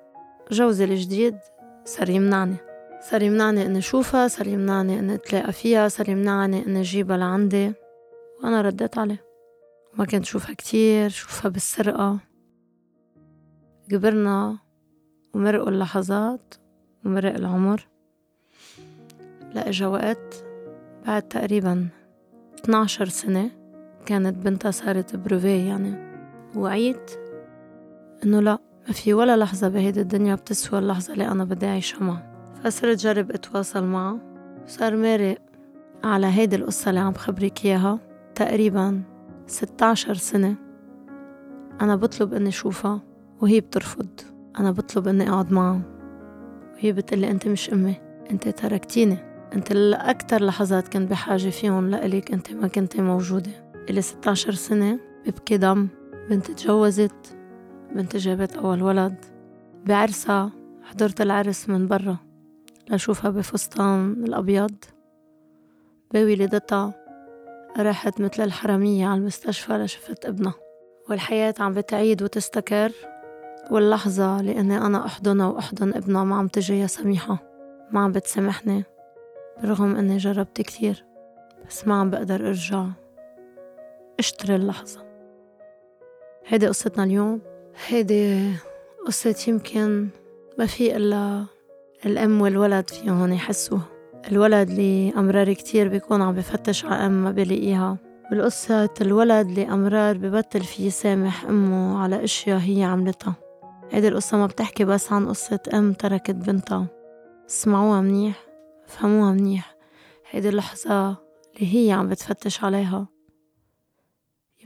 جوزي 0.53 0.85
الجديد 0.85 1.37
صار 1.85 2.11
يمنعني. 2.11 2.57
صار 3.11 3.23
يمنعني 3.23 3.67
إني 3.67 3.79
أشوفها 3.79 4.29
صار 4.29 4.47
يمنعني 4.47 4.99
إني 4.99 5.15
أتلاقى 5.15 5.53
فيها 5.53 5.89
صار 5.89 6.09
يمنعني 6.09 6.67
إني 6.67 6.81
أجيبها 6.81 7.17
لعندي. 7.17 7.73
وأنا 8.43 8.61
رديت 8.61 8.99
عليه. 8.99 9.25
ما 9.95 10.05
كنت 10.05 10.25
شوفها 10.25 10.55
كتير 10.55 11.09
شوفها 11.09 11.49
بالسرقة. 11.49 12.19
كبرنا 13.91 14.59
ومرقوا 15.35 15.69
اللحظات 15.69 16.55
ومرق 17.05 17.35
العمر. 17.35 17.89
لإجا 19.55 19.87
وقت 19.87 20.45
بعد 21.07 21.23
تقريبا 21.23 21.89
12 22.65 23.09
سنة 23.09 23.51
كانت 24.07 24.37
بنتها 24.37 24.71
صارت 24.71 25.17
بروفي 25.17 25.67
يعني. 25.69 26.13
وعيت 26.57 27.11
إنه 28.25 28.41
لأ 28.41 28.59
ما 28.87 28.93
في 28.93 29.15
ولا 29.15 29.37
لحظة 29.37 29.69
بهيدي 29.69 30.01
الدنيا 30.01 30.35
بتسوى 30.35 30.79
اللحظة 30.79 31.13
اللي 31.13 31.29
أنا 31.29 31.45
بدي 31.45 31.67
أعيشها 31.67 32.05
معها 32.05 32.53
فصرت 32.65 32.99
جرب 32.99 33.31
أتواصل 33.31 33.85
معها 33.85 34.19
صار 34.67 34.97
مارق 34.97 35.39
على 36.05 36.27
هيدي 36.27 36.57
القصة 36.57 36.89
اللي 36.89 37.01
عم 37.01 37.15
خبرك 37.15 37.65
إياها 37.65 37.99
تقريبا 38.35 39.03
16 39.47 40.15
سنة. 40.15 40.55
أنا 41.81 41.97
بطلب 41.97 42.35
إني 42.35 42.51
شوفها 42.51 43.01
وهي 43.41 43.61
بترفض. 43.61 44.21
أنا 44.59 44.71
بطلب 44.71 45.09
إني 45.09 45.31
أقعد 45.31 45.53
معها. 45.53 45.81
وهي 46.75 46.93
بتقلي 46.93 47.31
أنت 47.31 47.49
مش 47.49 47.71
أمي 47.71 47.95
أنت 48.31 48.49
تركتيني. 48.49 49.19
أنت 49.55 49.73
أكتر 49.95 50.45
لحظات 50.45 50.89
كنت 50.89 51.11
بحاجة 51.11 51.49
فيهم 51.51 51.91
لإلك 51.91 52.33
أنت 52.33 52.53
ما 52.53 52.69
كنت 52.69 53.01
موجودة. 53.01 53.73
إلي 53.91 54.03
16 54.03 54.53
سنة 54.53 54.99
ببكي 55.27 55.57
دم. 55.57 55.89
بنت 56.31 56.51
تجوزت. 56.51 57.42
بنت 57.95 58.17
جابت 58.17 58.57
أول 58.57 58.83
ولد. 58.83 59.25
بعرسها 59.87 60.51
حضرت 60.83 61.21
العرس 61.21 61.69
من 61.69 61.89
برا 61.89 62.17
لشوفها 62.91 63.31
بفستان 63.31 64.13
الأبيض. 64.25 64.75
بولادتها 66.15 66.95
رحت 67.79 68.21
مثل 68.21 68.43
الحرامية 68.43 69.07
على 69.07 69.21
المستشفى 69.21 69.73
لشفت 69.73 70.27
ابنها. 70.27 70.55
والحياة 71.11 71.55
عم 71.59 71.75
بتعيد 71.75 72.23
وتستكر 72.23 72.93
واللحظة 73.71 74.41
إني 74.41 74.77
أنا 74.79 75.07
أحضنها 75.07 75.47
وأحضن 75.47 75.95
ابنها 75.95 76.25
ما 76.25 76.37
عم 76.37 76.49
تجي 76.49 76.81
يا 76.81 76.87
سميحة. 76.87 77.39
ما 77.91 78.01
عم 78.01 78.13
بتسامحني 78.13 78.85
برغم 79.63 79.97
إني 79.97 80.17
جربت 80.17 80.61
كتير 80.61 81.05
بس 81.69 81.89
ما 81.89 82.01
عم 82.01 82.11
بقدر 82.11 82.49
أرجع 82.49 82.87
أشتري 84.19 84.57
اللحظة. 84.57 85.01
هيدي 86.47 86.67
قصتنا 86.67 87.05
اليوم. 87.05 87.52
هيدي 87.87 88.53
قصة 89.07 89.45
يمكن 89.49 90.09
ما 90.59 90.67
في 90.67 90.97
إلا 90.97 91.45
الأم 92.07 92.41
والولد 92.41 92.91
فيهم 92.91 93.33
يحسوا 93.33 93.79
الولد 94.33 94.71
اللي 94.71 95.13
أمرار 95.17 95.53
كتير 95.53 95.89
بيكون 95.89 96.23
عم 96.23 96.35
بفتش 96.35 96.85
على 96.85 97.07
أم 97.07 97.25
ما 97.25 97.31
بلاقيها 97.31 97.99
بالقصة 98.31 98.95
الولد 99.01 99.47
اللي 99.49 99.69
أمرار 99.69 100.19
ببطل 100.19 100.61
فيه 100.61 100.87
يسامح 100.87 101.45
أمه 101.45 101.99
على 102.03 102.25
أشياء 102.25 102.59
هي 102.59 102.85
عملتها. 102.85 103.35
هيدي 103.91 104.09
القصة 104.09 104.37
ما 104.37 104.47
بتحكي 104.47 104.85
بس 104.85 105.13
عن 105.13 105.29
قصة 105.29 105.61
أم 105.75 105.93
تركت 105.93 106.35
بنتها. 106.35 106.87
اسمعوها 107.51 108.01
منيح 108.01 108.47
فهموها 108.87 109.33
منيح. 109.33 109.77
هيدي 110.31 110.49
اللحظة 110.49 111.09
اللي 111.55 111.89
هي 111.89 111.93
عم 111.93 112.09
بتفتش 112.09 112.65
عليها. 112.65 113.07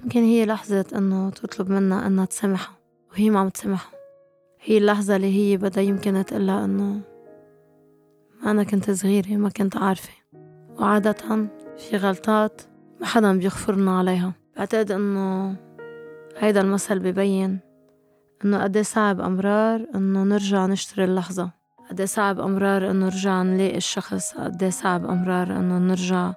يمكن 0.03 0.21
هي 0.21 0.47
لحظة 0.47 0.85
إنه 0.95 1.31
تطلب 1.31 1.71
منها 1.71 2.07
إنها 2.07 2.25
تسامحها. 2.25 2.76
وهي 3.17 3.31
ما 3.31 3.41
عم 3.41 3.49
تسامحها 3.49 3.91
هي 4.61 4.79
اللحظة 4.79 5.17
اللي 5.17 5.37
هي 5.37 5.57
بدها 5.57 5.83
يمكن 5.83 6.25
تقلها 6.25 6.65
إنه 6.65 7.01
أنا 8.47 8.65
كنت 8.65 8.91
صغيرة 8.91 9.37
ما 9.37 9.49
كنت 9.49 9.77
عارفة. 9.77 10.13
وعادة 10.79 11.49
في 11.77 11.97
غلطات 11.97 12.63
ما 13.01 13.07
حدا 13.07 13.39
بيغفرنا 13.39 13.99
عليها. 13.99 14.33
بعتقد 14.57 14.93
إنه 14.93 15.57
هيدا 16.39 16.61
المثل 16.61 16.99
ببين 16.99 17.59
إنه 18.45 18.63
قد 18.63 18.79
صعب 18.79 19.21
أمرار 19.21 19.87
إنه 19.95 20.23
نرجع 20.23 20.67
نشتري 20.67 21.05
اللحظة. 21.05 21.51
قد 21.91 22.03
صعب 22.03 22.41
أمرار 22.41 22.91
إنه 22.91 23.05
نرجع 23.05 23.43
نلاقي 23.43 23.77
الشخص. 23.77 24.35
قد 24.35 24.65
صعب 24.65 25.05
أمرار 25.05 25.57
إنه 25.57 25.79
نرجع 25.79 26.33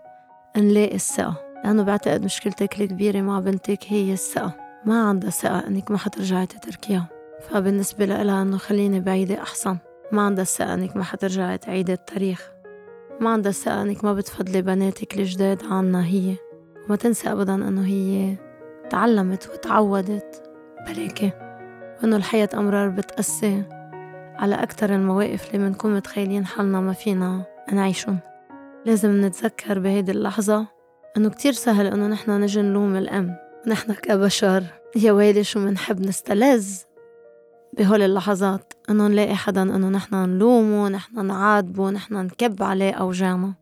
نلاقي 0.58 0.96
الثقة. 0.96 1.36
لأنه 1.64 1.84
بعتقد 1.84 2.24
مشكلتك 2.24 2.82
الكبيرة 2.82 3.22
مع 3.22 3.40
بنتك 3.40 3.80
هي 3.88 4.14
الثقة. 4.14 4.69
ما 4.86 5.10
عندها 5.10 5.30
ثقة 5.30 5.68
إنك 5.68 5.92
ما 5.92 5.98
حترجعي 5.98 6.46
تتركيها. 6.46 7.08
فبالنسبة 7.50 8.06
لها 8.06 8.42
إنه 8.42 8.58
خليني 8.58 9.00
بعيدة 9.00 9.42
أحسن. 9.42 9.78
ما 10.12 10.22
عندها 10.22 10.42
الثقة 10.42 10.74
إنك 10.74 10.98
ما 10.98 11.04
حترجعي 11.04 11.58
تعيدي 11.58 11.94
التاريخ. 11.94 12.50
ما 13.20 13.30
عندها 13.30 13.50
الثقة 13.50 13.82
إنك 13.82 14.04
ما 14.04 14.14
بتفضلي 14.14 14.62
بناتك 14.62 15.18
الجداد 15.18 15.64
عنا 15.72 16.06
هي. 16.06 16.36
وما 16.86 16.96
تنسى 16.96 17.32
أبدا 17.32 17.56
إنه 17.56 17.86
هي 17.86 18.36
تعلمت 18.90 19.50
وتعودت. 19.54 20.44
بلاكي 20.88 21.32
وإنه 22.02 22.16
الحياة 22.16 22.50
أمرار 22.54 22.90
بتقسي 22.90 23.64
على 24.36 24.56
أكتر 24.56 24.96
المواقف 24.96 25.48
اللي 25.48 25.66
منكون 25.66 25.96
متخيلين 25.96 26.46
حالنا 26.46 26.82
ما 26.82 26.94
فينا 26.94 27.46
نعيشهم. 27.72 28.20
لازم 28.86 29.26
نتذكر 29.26 29.80
بهيدي 29.80 30.12
اللحظة 30.12 30.66
إنه 31.18 31.30
كتير 31.30 31.54
سهل 31.54 31.88
إنه 31.88 32.08
نحنا 32.08 32.38
نجي 32.38 32.62
نلوم 32.62 32.96
الأم. 32.96 33.49
نحنا 33.68 33.94
كبشر 33.94 34.64
يا 34.96 35.12
ويلي 35.12 35.44
شو 35.44 35.60
منحب 35.60 36.00
نستلذ 36.00 36.68
بهول 37.78 38.02
اللحظات. 38.02 38.74
إنه 38.90 39.08
نلاقي 39.08 39.36
حدا 39.36 39.62
إنه 39.62 39.90
نحن 39.90 40.16
نلومه 40.16 40.90
نحن 40.90 41.26
نعاتبه 41.26 41.90
نحن 41.90 42.14
نكب 42.14 42.64
عليه 42.64 42.92
أوجاعنا 42.94 43.54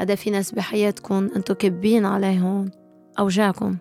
قد 0.00 0.14
في 0.14 0.30
ناس 0.30 0.52
بحياتكم 0.52 1.28
إنتو 1.36 1.54
كبين 1.54 2.04
عليهم 2.04 2.70
أوجاعكم؟ 3.18 3.76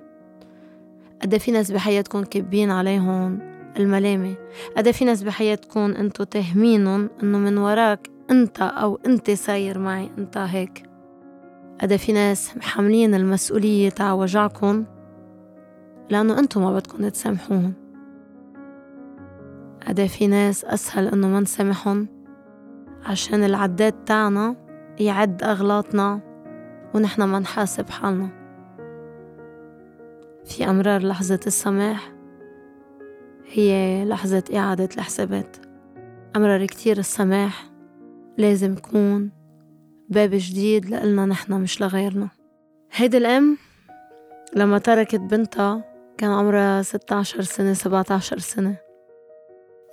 قد 1.22 1.38
في 1.38 1.52
ناس 1.52 1.72
بحياتكم 1.72 2.24
كبين 2.24 2.72
عليهم 2.72 3.40
الملامة؟ 3.78 4.36
قد 4.78 4.92
في 4.92 5.06
ناس 5.06 5.24
بحياتكم 5.24 5.80
إنتو 5.80 6.24
تهمينهم 6.24 7.10
إنه 7.24 7.38
من 7.38 7.58
وراك 7.58 8.10
أنت 8.32 8.62
أو 8.62 9.00
أنت 9.06 9.32
ساير 9.32 9.80
معي 9.80 10.10
أنت 10.18 10.38
هيك؟ 10.38 10.84
قد 11.82 11.96
في 11.96 12.14
ناس 12.14 12.58
محملين 12.58 13.16
المسؤولية 13.16 13.90
تاع 13.90 14.14
وجعكم؟ 14.14 14.86
لأنه 16.10 16.39
انتو 16.39 16.60
ما 16.60 16.74
بدكم 16.74 17.10
تسامحوهم. 17.10 17.74
قد 19.88 20.06
في 20.06 20.28
ناس 20.28 20.65
أسهل 20.65 21.08
إنه 21.08 21.28
ما 21.28 21.39
نسامحهم. 21.39 22.08
عشان 23.06 23.44
العداد 23.44 23.94
تاعنا 24.06 24.56
يعد 25.00 25.44
أغلاطنا 25.44 26.20
ونحن 26.94 27.24
ما 27.24 27.39
نحاسب 27.39 27.89
حالنا. 27.89 28.30
في 30.46 30.70
أمرار 30.70 31.02
لحظة 31.02 31.39
السماح 31.48 32.13
هي 33.52 34.06
لحظة 34.06 34.44
إعادة 34.56 34.89
الحسابات. 34.96 35.58
أمرار 36.36 36.65
كتير 36.65 36.98
السماح 36.98 37.65
لازم 38.38 38.74
يكون 38.74 39.32
باب 40.10 40.30
جديد 40.34 40.86
لإلنا 40.86 41.26
نحن 41.26 41.54
مش 41.54 41.82
لغيرنا. 41.82 42.30
هيدي 42.91 43.18
الأم 43.18 43.58
لما 44.56 44.78
تركت 44.78 45.20
بنتها 45.20 45.95
كان 46.17 46.32
عمرها 46.32 46.82
16 46.82 47.41
سنة 47.41 47.73
17 47.73 48.39
سنة. 48.39 48.78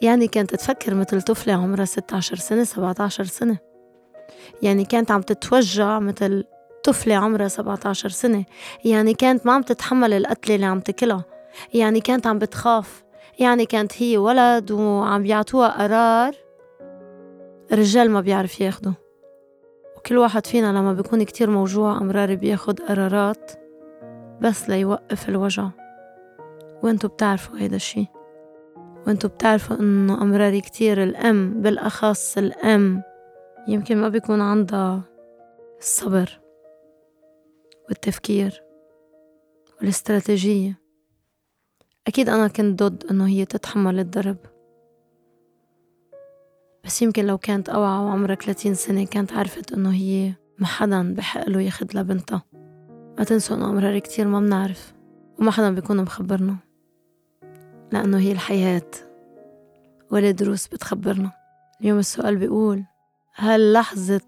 يعني 0.02 0.28
كانت 0.28 0.54
تفكر 0.54 0.94
مثل 0.94 1.22
طفلة 1.22 1.52
عمرها 1.52 1.84
16 1.84 2.36
سنة 2.36 2.64
17 2.64 3.24
سنة. 3.24 3.58
يعني 4.62 4.84
كانت 4.84 5.10
عم 5.10 5.22
تتوجع 5.22 5.98
مثل 5.98 6.44
طفلة 6.84 7.14
عمرها 7.14 7.48
17 7.48 8.08
سنة. 8.08 8.44
يعني 8.84 9.14
كانت 9.14 9.46
ما 9.46 9.52
عم 9.52 9.62
تتحمل 9.62 10.12
القتلة 10.12 10.54
اللي 10.54 10.66
عم 10.66 10.80
تكلها 10.80 11.24
يعني 11.74 12.00
كانت 12.00 12.26
عم 12.26 12.38
بتخاف. 12.38 13.04
يعني 13.38 13.66
كانت 13.66 14.02
هي 14.02 14.18
ولد 14.18 14.70
وعم 14.70 15.22
بيعطوها 15.22 15.82
قرار 15.82 16.34
الرجال 17.72 18.10
ما 18.10 18.20
بيعرف 18.20 18.60
ياخده. 18.60 18.94
وكل 19.96 20.18
واحد 20.18 20.46
فينا 20.46 20.66
لما 20.66 20.92
بيكون 20.92 21.22
كتير 21.22 21.50
موجوع 21.50 21.98
أمرار 21.98 22.34
بياخد 22.34 22.80
قرارات 22.80 23.52
بس 24.40 24.68
ليوقف 24.68 25.28
الوجع. 25.28 25.81
وانتو 26.82 27.08
بتعرفوا 27.08 27.58
هيدا 27.58 27.76
الشي. 27.76 28.06
وانتو 29.06 29.28
بتعرفوا 29.28 29.76
انه 29.76 30.22
أمراري 30.22 30.60
كتير 30.60 31.02
الأم 31.02 31.62
بالأخص 31.62 32.38
الأم 32.38 33.02
يمكن 33.68 33.96
ما 33.96 34.08
بيكون 34.08 34.40
عندها 34.40 35.02
الصبر 35.78 36.40
والتفكير 37.88 38.62
والاستراتيجية. 39.80 40.78
أكيد 42.06 42.28
أنا 42.28 42.48
كنت 42.48 42.82
ضد 42.82 43.04
إنه 43.10 43.28
هي 43.28 43.44
تتحمل 43.44 43.98
الضرب. 43.98 44.36
بس 46.84 47.02
يمكن 47.02 47.26
لو 47.26 47.38
كانت 47.38 47.68
أوعى 47.68 48.04
وعمرها 48.04 48.34
30 48.34 48.74
سنة 48.74 49.04
كانت 49.04 49.32
عرفت 49.32 49.72
إنه 49.72 49.92
هي 49.94 50.32
ما 50.58 50.66
حدا 50.66 51.14
بحق 51.14 51.48
له 51.48 51.60
ياخد 51.60 51.96
لبنتها 51.96 52.42
ما 53.18 53.24
تنسوا 53.24 53.56
إنه 53.56 53.70
أمرار 53.70 53.98
كتير 53.98 54.28
ما 54.28 54.40
بنعرف 54.40 54.94
وما 55.38 55.50
حدا 55.50 55.70
بيكون 55.70 56.02
مخبرنا. 56.02 56.56
لأنه 57.92 58.18
هي 58.18 58.32
الحياة. 58.32 58.90
ولا 60.10 60.30
دروس 60.30 60.66
بتخبرنا. 60.66 61.32
اليوم 61.80 61.98
السؤال 61.98 62.36
بيقول 62.36 62.84
هل 63.34 63.72
لحظة 63.72 64.20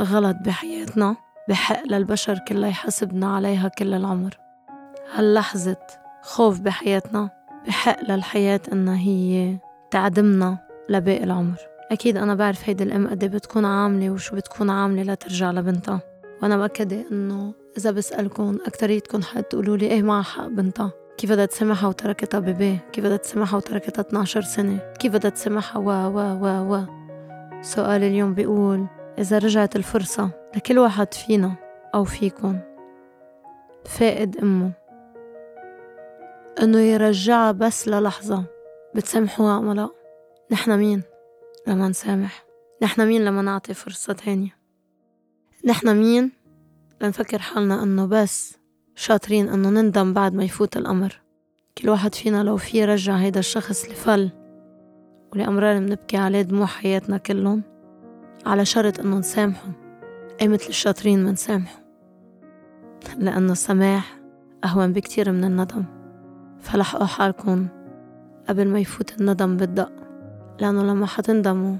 غلط 0.00 0.36
بحياتنا 0.44 1.16
بحق 1.48 1.86
للبشر 1.86 2.38
كلها 2.48 2.68
يحاسبنا 2.68 3.36
عليها 3.36 3.68
كل 3.68 3.94
العمر؟ 3.94 4.36
هل 5.14 5.34
لحظة 5.34 5.86
خوف 6.22 6.60
بحياتنا 6.60 7.30
بحق 7.66 8.10
للحياة 8.10 8.60
إنها 8.72 8.96
هي 8.96 9.56
تعدمنا 9.90 10.58
لباقي 10.88 11.24
العمر؟ 11.24 11.56
أكيد 11.90 12.16
أنا 12.16 12.34
بعرف 12.34 12.68
هيدي 12.68 12.84
الأم 12.84 13.08
قد 13.08 13.24
بتكون 13.24 13.64
عاملة 13.64 14.10
وشو 14.10 14.36
بتكون 14.36 14.70
عاملة 14.70 15.12
لترجع 15.12 15.50
لبنتها. 15.50 16.00
وأنا 16.42 16.56
مأكدة 16.56 17.04
إنه 17.12 17.54
إذا 17.78 17.90
بسألكم 17.90 18.58
أكتريتكم 18.66 19.22
حتقولوا 19.22 19.76
لي 19.76 19.86
إيه 19.86 20.02
معها 20.02 20.22
حق 20.22 20.46
بنتها. 20.46 20.92
كيف 21.16 21.32
بدها 21.32 21.46
تسمحها 21.46 21.88
وتركتها 21.88 22.40
بيبي 22.40 22.78
كيف 22.92 23.04
بدها 23.04 23.16
تسمحها 23.16 23.56
وتركتها 23.56 24.02
12 24.02 24.42
سنة؟ 24.42 24.92
كيف 24.98 25.12
بدها 25.12 25.30
تسمحها 25.30 25.78
و 25.78 25.88
و 25.88 26.18
و 26.18 26.74
و 26.74 26.84
سؤال 27.62 28.02
اليوم 28.02 28.34
بيقول 28.34 28.86
إذا 29.18 29.38
رجعت 29.38 29.76
الفرصة 29.76 30.30
لكل 30.56 30.78
واحد 30.78 31.14
فينا 31.14 31.54
أو 31.94 32.04
فيكن 32.04 32.58
فائد 33.84 34.36
أمه؟ 34.36 34.72
إنه 36.62 36.78
يرجعها 36.78 37.52
بس 37.52 37.88
للحظة. 37.88 38.44
بتسامحوها 38.94 39.58
أم 39.58 39.72
لا؟ 39.72 39.90
نحنا 40.50 40.76
مين 40.76 41.02
لما 41.66 41.88
نسامح؟ 41.88 42.44
نحنا 42.82 43.04
مين 43.04 43.24
لما 43.24 43.42
نعطي 43.42 43.74
فرصة 43.74 44.12
تانية؟ 44.12 44.56
نحنا 45.64 45.92
مين 45.92 46.32
لنفكر 47.00 47.38
حالنا 47.38 47.82
إنه 47.82 48.06
بس 48.06 48.58
شاطرين 48.96 49.48
إنه 49.48 49.70
نندم 49.70 50.12
بعد 50.12 50.34
ما 50.34 50.44
يفوت 50.44 50.76
الأمر. 50.76 51.20
كل 51.78 51.88
واحد 51.88 52.14
فينا 52.14 52.42
لو 52.42 52.56
في 52.56 52.78
يرجع 52.78 53.16
هيدا 53.16 53.40
الشخص 53.40 53.82
اللي 53.82 53.94
فل 53.94 54.30
والأمرار 55.32 55.78
بنبكي 55.78 56.16
عليه 56.16 56.42
دموع 56.42 56.66
حياتنا 56.66 57.16
كلهم 57.16 57.62
على 58.46 58.64
شرط 58.64 59.00
إنه 59.00 59.18
نسامحه. 59.18 59.68
أي 60.40 60.48
مثل 60.48 60.68
الشاطرين 60.68 61.24
منسامحه 61.24 61.84
لأنه 63.18 63.52
السماح 63.52 64.18
أهون 64.64 64.92
بكتير 64.92 65.32
من 65.32 65.44
الندم. 65.44 65.84
فلحقوا 66.60 67.06
حالكم 67.06 67.66
قبل 68.48 68.68
ما 68.68 68.78
يفوت 68.78 69.20
الندم 69.20 69.56
بالدق 69.56 69.92
لأنه 70.60 70.82
لما 70.82 71.06
حتندموا 71.06 71.76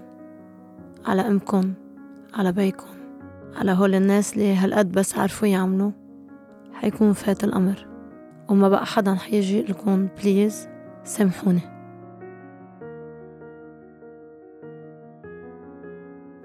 على 1.06 1.22
أمكن 1.22 1.72
على 2.34 2.52
بيكم 2.52 2.86
على 3.56 3.72
هول 3.72 3.94
الناس 3.94 4.34
اللي 4.34 4.56
هالقد 4.56 4.92
بس 4.92 5.18
عرفوا 5.18 5.48
يعملوا. 5.48 6.03
حيكون 6.84 7.12
فات 7.12 7.44
الأمر 7.44 7.86
وما 8.48 8.68
بقى 8.68 8.86
حدا 8.86 9.14
حيجي 9.14 9.62
لكم 9.62 10.08
بليز 10.22 10.68
سامحوني. 11.04 11.60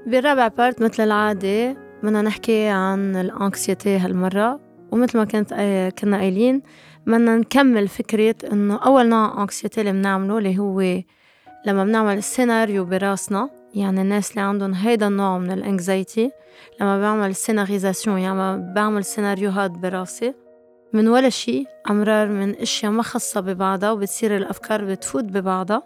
بالرابع 0.07 0.47
part 0.47 0.81
مثل 0.81 1.03
العادة 1.03 1.77
بدنا 2.03 2.21
نحكي 2.21 2.67
عن 2.67 3.15
ال 3.15 3.25
anxiety 3.26 3.97
هالمرة. 3.97 4.59
ومثل 4.91 5.17
ما 5.17 5.25
كنت 5.25 5.53
كنا 6.01 6.17
قايلين 6.17 6.61
بدنا 7.07 7.37
نكمل 7.37 7.87
فكرة 7.87 8.35
إنه 8.53 8.75
أول 8.75 9.09
نوع 9.09 9.41
anxiety 9.41 9.81
اللي 9.81 9.91
بنعمله 9.91 10.37
اللي 10.37 10.57
هو 10.59 10.81
لما 11.65 11.83
بنعمل 11.83 12.17
السيناريو 12.17 12.85
براسنا. 12.85 13.49
يعني 13.73 14.01
الناس 14.01 14.31
اللي 14.31 14.41
عندهم 14.41 14.73
هيدا 14.73 15.07
النوع 15.07 15.37
من 15.37 15.51
ال 15.51 15.61
anxiety 15.61 16.31
لما 16.81 17.01
بعمل 17.01 17.35
scénarisation 17.35 18.19
يعني 18.19 18.73
بعمل 18.73 19.05
سيناريوهات 19.05 19.71
براسي 19.71 20.33
من 20.93 21.07
ولا 21.07 21.29
شي 21.29 21.65
أمرار 21.89 22.27
من 22.27 22.55
أشياء 22.55 22.91
ما 22.91 23.03
خاصة 23.03 23.41
ببعضها 23.41 23.91
وبتصير 23.91 24.37
الأفكار 24.37 24.85
بتفوت 24.85 25.23
ببعضها. 25.23 25.83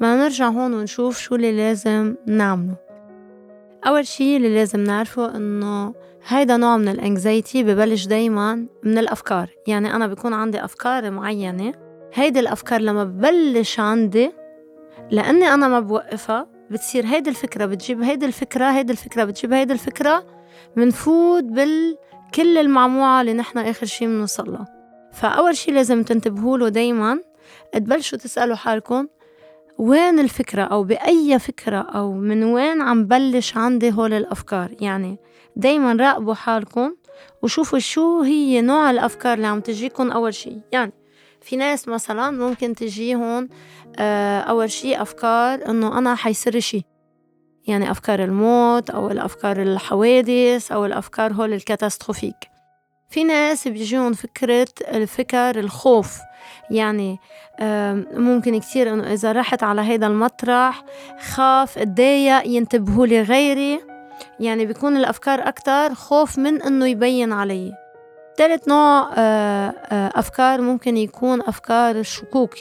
ما 0.00 0.16
نرجع 0.16 0.48
هون 0.48 0.74
ونشوف 0.74 1.18
شو 1.18 1.34
اللي 1.34 1.56
لازم 1.56 2.14
نعمله. 2.26 2.76
أول 3.86 4.06
شي 4.06 4.36
اللي 4.36 4.54
لازم 4.54 4.80
نعرفه 4.80 5.36
إنه 5.36 5.94
هيدا 6.26 6.56
نوع 6.56 6.76
من 6.76 6.88
الانكزايتي 6.88 7.62
ببلش 7.62 8.06
دايما 8.06 8.66
من 8.82 8.98
الأفكار. 8.98 9.48
يعني 9.66 9.94
أنا 9.94 10.06
بكون 10.06 10.32
عندي 10.32 10.64
أفكار 10.64 11.10
معينة. 11.10 11.72
هيدي 12.14 12.40
الأفكار 12.40 12.80
لما 12.80 13.04
ببلش 13.04 13.80
عندي 13.80 14.32
لأني 15.10 15.54
أنا 15.54 15.68
ما 15.68 15.80
بوقفها 15.80 16.53
بتصير 16.70 17.06
هيدي 17.06 17.30
الفكرة 17.30 17.66
بتجيب 17.66 18.02
هيدي 18.02 18.26
الفكرة 18.26 18.64
هيدي 18.70 18.92
الفكرة 18.92 19.24
بتجيب 19.24 19.52
هيدي 19.52 19.72
الفكرة 19.72 20.26
منفوت 20.76 21.44
بالكل 21.44 22.58
المعموعة 22.58 23.20
اللي 23.20 23.32
نحن 23.32 23.58
آخر 23.58 23.86
شي 23.86 24.06
منوصلها 24.06 24.66
فأول 25.12 25.56
شي 25.56 25.70
لازم 25.70 26.02
تنتبهوا 26.02 26.58
له 26.58 26.68
دايما 26.68 27.20
تبلشوا 27.72 28.18
تسألوا 28.18 28.56
حالكم 28.56 29.06
وين 29.78 30.18
الفكرة؟ 30.18 30.62
أو 30.62 30.84
بأي 30.84 31.38
فكرة؟ 31.38 31.78
أو 31.78 32.12
من 32.12 32.44
وين 32.44 32.82
عم 32.82 33.04
بلش 33.06 33.56
عندي 33.56 33.92
هول 33.92 34.12
الأفكار؟ 34.12 34.70
يعني 34.80 35.18
دايما 35.56 35.92
راقبوا 35.92 36.34
حالكم 36.34 36.94
وشوفوا 37.42 37.78
شو 37.78 38.22
هي 38.22 38.60
نوع 38.60 38.90
الأفكار 38.90 39.34
اللي 39.34 39.46
عم 39.46 39.60
تجيكم 39.60 40.10
أول 40.10 40.34
شي. 40.34 40.60
يعني 40.72 40.92
في 41.44 41.56
ناس 41.56 41.88
مثلا 41.88 42.30
ممكن 42.30 42.74
تجيهم 42.74 43.48
آه، 43.98 44.40
أول 44.40 44.70
شي 44.70 45.02
أفكار 45.02 45.70
إنه 45.70 45.98
أنا 45.98 46.14
حيصير 46.14 46.60
شي. 46.60 46.82
يعني 47.66 47.90
أفكار 47.90 48.24
الموت 48.24 48.90
أو 48.90 49.10
الأفكار 49.10 49.62
الحوادث 49.62 50.72
أو 50.72 50.86
الأفكار 50.86 51.32
هول 51.32 51.52
الكاتاستروفيك. 51.52 52.34
في 53.10 53.24
ناس 53.24 53.68
بيجيهم 53.68 54.12
فكرة 54.12 54.68
الفكر 54.88 55.58
الخوف. 55.58 56.18
يعني 56.70 57.18
ممكن 58.12 58.60
كتير 58.60 58.94
إنه 58.94 59.12
إذا 59.12 59.32
رحت 59.32 59.62
على 59.62 59.80
هيدا 59.80 60.06
المطرح 60.06 60.84
خاف 61.20 61.78
أتضايق 61.78 62.46
ينتبهوا 62.46 63.06
لي 63.06 63.22
غيري. 63.22 63.80
يعني 64.40 64.66
بيكون 64.66 64.96
الأفكار 64.96 65.48
أكتر 65.48 65.94
خوف 65.94 66.38
من 66.38 66.62
إنه 66.62 66.86
يبين 66.86 67.32
علي. 67.32 67.83
ثالث 68.36 68.68
نوع 68.68 69.10
آه، 69.16 69.74
آه، 69.92 70.10
أفكار 70.14 70.60
ممكن 70.60 70.96
يكون 70.96 71.40
أفكار 71.40 71.96
الشكوك 71.96 72.54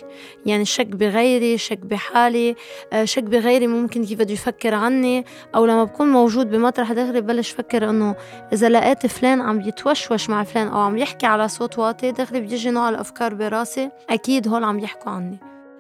يعني 0.46 0.62
الشك 0.62 0.88
بغيري 0.88 1.58
شك 1.58 1.78
بحالي 1.78 2.56
آه، 2.94 3.06
شك 3.06 3.24
بغيري 3.24 3.68
ممكن 3.68 4.06
كيف 4.06 4.20
بده 4.20 4.34
يفكر 4.34 4.74
عني 4.74 5.26
أو 5.56 5.66
لما 5.66 5.84
بكون 5.84 6.08
موجود 6.08 6.50
بمطرح 6.50 6.94
دغري 6.94 7.22
ببلش 7.22 7.52
فكر 7.52 7.90
إنه 7.90 8.16
إذا 8.54 8.70
لقيت 8.70 9.08
فلان 9.08 9.42
عم 9.42 9.62
يتوشوش 9.62 10.30
مع 10.30 10.44
فلان 10.44 10.68
أو 10.68 10.80
عم 10.80 10.98
يحكي 10.98 11.26
على 11.26 11.48
صوت 11.48 11.80
واطي 11.80 12.12
دغري 12.12 12.40
بيجي 12.40 12.70
نوع 12.70 12.90
الأفكار 12.90 13.34
براسي 13.34 13.90
أكيد 14.10 14.48
هول 14.48 14.64
عم 14.64 14.80
يحكوا 14.80 15.12
عني. 15.12 15.38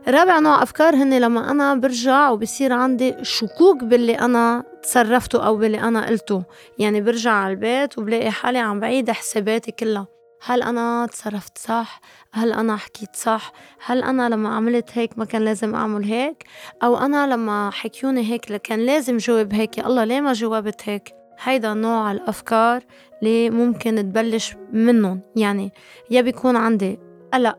رابع 0.07 0.39
نوع 0.39 0.63
أفكار 0.63 0.95
هن 0.95 1.19
لما 1.19 1.51
أنا 1.51 1.75
برجع 1.75 2.29
وبصير 2.29 2.73
عندي 2.73 3.15
شكوك 3.21 3.83
باللي 3.83 4.13
أنا 4.13 4.63
تصرفته 4.83 5.45
أو 5.45 5.57
باللي 5.57 5.79
أنا 5.79 6.07
قلته 6.07 6.43
يعني 6.79 7.01
برجع 7.01 7.31
على 7.31 7.53
البيت 7.53 7.97
وبلاقي 7.97 8.31
حالي 8.31 8.59
عم 8.59 8.79
بعيد 8.79 9.11
حساباتي 9.11 9.71
كلها 9.71 10.07
هل 10.45 10.63
أنا 10.63 11.05
تصرفت 11.11 11.57
صح؟ 11.57 12.01
هل 12.31 12.53
أنا 12.53 12.77
حكيت 12.77 13.15
صح؟ 13.15 13.53
هل 13.85 14.03
أنا 14.03 14.29
لما 14.29 14.55
عملت 14.55 14.89
هيك 14.93 15.17
ما 15.17 15.25
كان 15.25 15.45
لازم 15.45 15.75
أعمل 15.75 16.03
هيك؟ 16.03 16.43
أو 16.83 16.97
أنا 16.97 17.27
لما 17.27 17.69
حكيوني 17.71 18.31
هيك 18.31 18.45
كان 18.45 18.79
لازم 18.79 19.17
جاوب 19.17 19.53
هيك 19.53 19.77
يا 19.77 19.87
الله 19.87 20.03
ليه 20.03 20.21
ما 20.21 20.33
جاوبت 20.33 20.81
هيك؟ 20.85 21.13
هيدا 21.43 21.73
نوع 21.73 22.11
الأفكار 22.11 22.83
اللي 23.21 23.49
ممكن 23.49 23.95
تبلش 23.95 24.55
منهم 24.73 25.21
يعني 25.35 25.71
يا 26.09 26.21
بيكون 26.21 26.55
عندي 26.55 26.99
قلق 27.33 27.57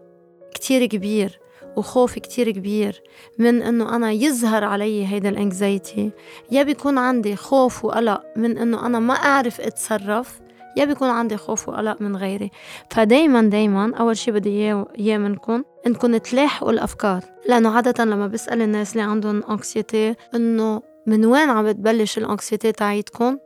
كتير 0.55 0.87
كبير 0.87 1.44
وخوف 1.77 2.19
كتير 2.19 2.51
كبير 2.51 3.03
من 3.39 3.63
إنه 3.63 3.97
أنا 3.97 4.13
يظهر 4.13 4.65
علي 4.65 5.07
هيدا 5.07 5.29
الانكزايتي 5.29 6.11
يا 6.51 6.63
بيكون 6.63 6.99
عندي 6.99 7.37
خوف 7.37 7.85
وقلق 7.85 8.23
من 8.37 8.59
إنه 8.59 8.87
أنا 8.87 8.99
ما 8.99 9.15
أعرف 9.15 9.61
أتصرف 9.61 10.41
يا 10.77 10.85
بيكون 10.85 11.09
عندي 11.09 11.37
خوف 11.37 11.69
وقلق 11.69 12.01
من 12.01 12.17
غيري. 12.17 12.51
فدايما 12.91 13.43
دايما 13.43 13.95
أول 13.97 14.17
شي 14.17 14.31
بدي 14.31 14.75
إياه 14.99 15.19
منكم 15.19 15.65
إنكم 15.87 16.17
تلاحقوا 16.17 16.73
الأفكار. 16.73 17.25
لأنه 17.49 17.71
عادة 17.71 18.05
لما 18.05 18.27
بسأل 18.27 18.63
الناس 18.63 18.93
اللي 18.93 19.03
عندهم 19.03 19.43
anxiety 19.51 20.15
إنه 20.35 20.83
من 21.07 21.25
وين 21.25 21.51
عم 21.51 21.65
بتبلش 21.65 22.19
ال 22.19 22.25
anxiety 22.25 22.73
تاعيتكم؟ 22.73 23.39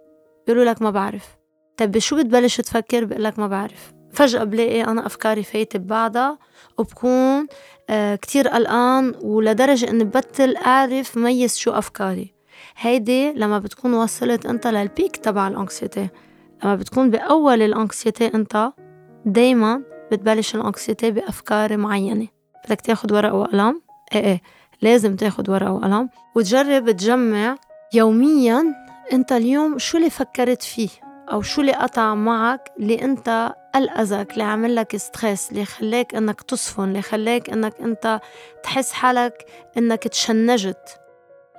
بيقولوا 0.46 0.70
لك 0.70 0.82
ما 0.82 0.90
بعرف. 0.90 1.36
طيب 1.76 1.98
شو 1.98 2.16
بتبلش 2.16 2.60
تفكر؟ 2.60 3.04
بقول 3.04 3.24
لك 3.24 3.38
ما 3.38 3.46
بعرف. 3.46 3.97
فجأة 4.12 4.44
بلاقي 4.44 4.84
أنا 4.84 5.06
أفكاري 5.06 5.42
فايتة 5.42 5.78
ببعضها 5.78 6.38
وبكون 6.78 7.46
آه 7.90 8.14
كتير 8.14 8.48
قلقان 8.48 9.14
ولدرجة 9.22 9.90
إني 9.90 10.04
ببطل 10.04 10.56
أعرف 10.56 11.16
ميز 11.16 11.56
شو 11.56 11.70
أفكاري. 11.70 12.34
هيدي 12.78 13.32
لما 13.32 13.58
بتكون 13.58 13.94
وصلت 13.94 14.46
أنت 14.46 14.66
للبيك 14.66 15.16
تبع 15.16 15.48
الأنكسيتي. 15.48 16.08
لما 16.64 16.74
بتكون 16.74 17.10
بأول 17.10 17.62
الأنكسيتي 17.62 18.26
أنت 18.34 18.72
دايما 19.24 19.82
بتبلش 20.12 20.54
الأنكسيتي 20.54 21.10
بأفكار 21.10 21.76
معينة. 21.76 22.26
بدك 22.64 22.80
تاخد 22.80 23.12
ورقة 23.12 23.34
وقلم؟ 23.34 23.80
إيه 24.14 24.24
إيه 24.24 24.42
لازم 24.82 25.16
تاخد 25.16 25.48
ورقة 25.48 25.72
وقلم 25.72 26.08
وتجرب 26.34 26.90
تجمع 26.90 27.56
يوميا 27.94 28.74
أنت 29.12 29.32
اليوم 29.32 29.78
شو 29.78 29.98
اللي 29.98 30.10
فكرت 30.10 30.62
فيه. 30.62 30.88
أو 31.32 31.42
شو 31.42 31.60
اللي 31.60 31.72
قطع 31.72 32.14
معك 32.14 32.72
اللي 32.78 33.02
أنت 33.04 33.54
ألأذك 33.76 34.32
اللي 34.32 34.44
عمل 34.44 34.76
لك 34.76 34.96
ستريس 34.96 35.50
اللي 35.50 35.64
خلاك 35.64 36.14
إنك 36.14 36.42
تصفن 36.42 36.84
اللي 36.84 37.02
خلاك 37.02 37.50
إنك 37.50 37.80
أنت 37.80 38.20
تحس 38.62 38.92
حالك 38.92 39.44
إنك 39.78 40.08
تشنجت. 40.08 41.00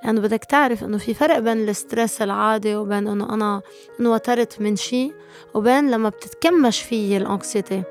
لأنه 0.04 0.22
بدك 0.22 0.44
تعرف 0.44 0.84
إنه 0.84 0.98
في 0.98 1.14
فرق 1.14 1.40
بين 1.40 1.70
ال 1.70 1.77
stress 1.77 2.22
العادي 2.22 2.76
وبين 2.76 3.08
إنه 3.08 3.34
أنا 3.34 3.62
توترت 4.00 4.62
من 4.62 4.76
شي 4.76 5.12
وبين 5.54 5.92
لما 5.92 6.10
بتتكمش 6.10 6.82
فيي 6.82 7.18
ال 7.18 7.26
anxiety 7.26 7.84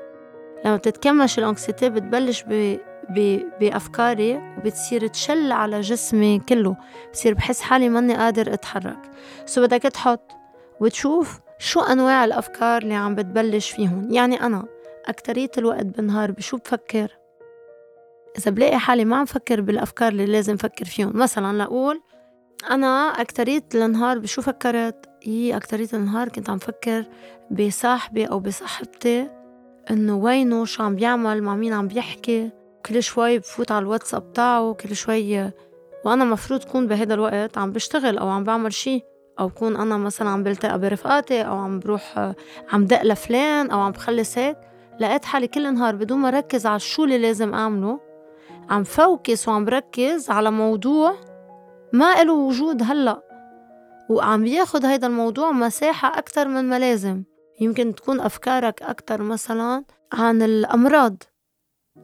لما 0.65 0.75
بتتكمش 0.75 1.39
ال 1.39 1.45
anxiety 1.45 1.89
بتبلش. 1.89 2.43
ب... 2.47 2.77
بأفكاري 3.59 4.55
وبتصير 4.57 5.07
تشل 5.07 5.51
على 5.51 5.81
جسمي 5.81 6.41
كله. 6.49 6.75
بصير 7.13 7.33
بحس 7.33 7.61
حالي 7.61 7.89
ماني 7.89 8.15
قادر 8.15 8.53
أتحرك. 8.53 8.99
so 9.45 9.61
بدك 9.61 9.81
تحط 9.81 10.31
وتشوف 10.79 11.39
شو 11.59 11.79
أنواع 11.79 12.25
الأفكار 12.25 12.81
اللي 12.81 12.93
عم 12.93 13.15
بتبلش 13.15 13.71
فيهم 13.71 14.11
يعني 14.11 14.41
أنا 14.41 14.65
أكترية 15.05 15.51
الوقت 15.57 15.85
بالنهار 15.85 16.31
بشو 16.31 16.57
بفكر 16.57 17.17
إذا 18.37 18.51
بلاقي 18.51 18.79
حالي 18.79 19.05
ما 19.05 19.15
عم 19.15 19.25
فكر 19.25 19.61
بالأفكار 19.61 20.11
اللي 20.11 20.25
لازم 20.25 20.57
فكر 20.57 20.85
فيهم 20.85 21.11
مثلا 21.15 21.57
لأقول 21.57 22.01
أنا 22.71 22.87
أكترية 23.21 23.63
النهار 23.75 24.19
بشو 24.19 24.41
فكرت؟ 24.41 25.05
يي 25.25 25.57
أكترية 25.57 25.87
النهار 25.93 26.29
كنت 26.29 26.49
عم 26.49 26.57
فكر 26.57 27.05
بصاحبي 27.51 28.25
أو 28.25 28.39
بصاحبتي 28.39 29.29
إنه 29.91 30.17
وينه؟ 30.17 30.65
شو 30.65 30.83
عم 30.83 30.95
بيعمل؟ 30.95 31.43
مع 31.43 31.55
مين 31.55 31.73
عم 31.73 31.87
بيحكي؟ 31.87 32.49
كل 32.85 33.03
شوي 33.03 33.39
بفوت 33.39 33.71
على 33.71 33.83
الواتساب 33.83 34.33
تاعه 34.33 34.73
كل 34.73 34.95
شوي 34.95 35.51
وأنا 36.05 36.25
مفروض 36.25 36.63
كون 36.63 36.87
بهذا 36.87 37.13
الوقت 37.13 37.57
عم 37.57 37.71
بشتغل 37.71 38.17
أو 38.17 38.29
عم 38.29 38.43
بعمل 38.43 38.73
شي. 38.73 39.01
أو 39.39 39.49
كون 39.49 39.75
أنا 39.75 39.97
مثلا 39.97 40.29
عم 40.29 40.43
بلتقى 40.43 40.79
برفقاتي 40.79 41.41
أو 41.41 41.57
عم 41.57 41.79
بروح 41.79 42.33
عم 42.71 42.85
دق 42.85 43.03
لفلان 43.03 43.71
أو 43.71 43.79
عم 43.79 43.91
بخلص 43.91 44.37
هيك 44.37 44.57
لقيت 44.99 45.25
حالي 45.25 45.47
كل 45.47 45.73
نهار 45.73 45.95
بدون 45.95 46.17
ما 46.17 46.29
ركز 46.29 46.65
على 46.65 46.79
شو 46.79 47.03
اللي 47.03 47.17
لازم 47.17 47.53
أعمله 47.53 47.99
عم 48.69 48.83
فوكس 48.83 49.47
وعم 49.47 49.65
بركز 49.65 50.29
على 50.29 50.51
موضوع 50.51 51.15
ما 51.93 52.23
له 52.23 52.33
وجود 52.33 52.83
هلأ 52.83 53.29
وعم 54.09 54.43
بياخد 54.43 54.85
هيدا 54.85 55.07
الموضوع 55.07 55.51
مساحة 55.51 56.17
أكتر 56.17 56.47
من 56.47 56.63
ما 56.63 56.79
لازم. 56.79 57.23
يمكن 57.61 57.95
تكون 57.95 58.19
أفكارك 58.19 58.81
أكتر 58.83 59.21
مثلا 59.21 59.83
عن 60.13 60.41
الأمراض. 60.41 61.23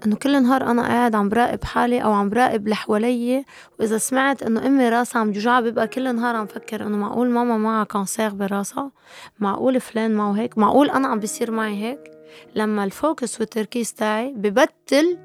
إنه 0.06 0.16
كل 0.16 0.44
نهار 0.44 0.64
أنا 0.72 0.82
قاعد 0.82 1.16
عم 1.16 1.30
براقب 1.30 1.64
حالي 1.64 2.04
أو 2.04 2.14
عم 2.14 2.30
براقب 2.30 2.64
اللي 2.64 2.76
حوالي 2.76 3.46
وإذا 3.80 3.98
سمعت 3.98 4.44
إنه 4.44 4.68
أمي 4.68 4.90
راسها 4.90 5.20
عم 5.20 5.32
توجعها 5.34 5.62
ببقى 5.62 5.88
كل 5.88 6.16
نهار 6.16 6.36
عم 6.36 6.46
فكر 6.46 6.88
إنه 6.88 6.98
معقول 6.98 7.30
ماما 7.30 7.58
معها 7.58 7.84
كانسير 7.84 8.30
براسها؟ 8.30 8.92
معقول 9.40 9.80
فلان 9.82 10.14
معه 10.16 10.32
هيك؟ 10.32 10.58
معقول 10.58 10.90
أنا 10.90 11.08
عم 11.08 11.20
بيصير 11.20 11.52
معي 11.52 11.84
هيك؟ 11.84 12.12
لما 12.56 12.84
ال 12.84 12.93
focus 12.93 13.40
والتركيز 13.40 13.94
تاعي 13.94 14.34
ببطل 14.34 15.18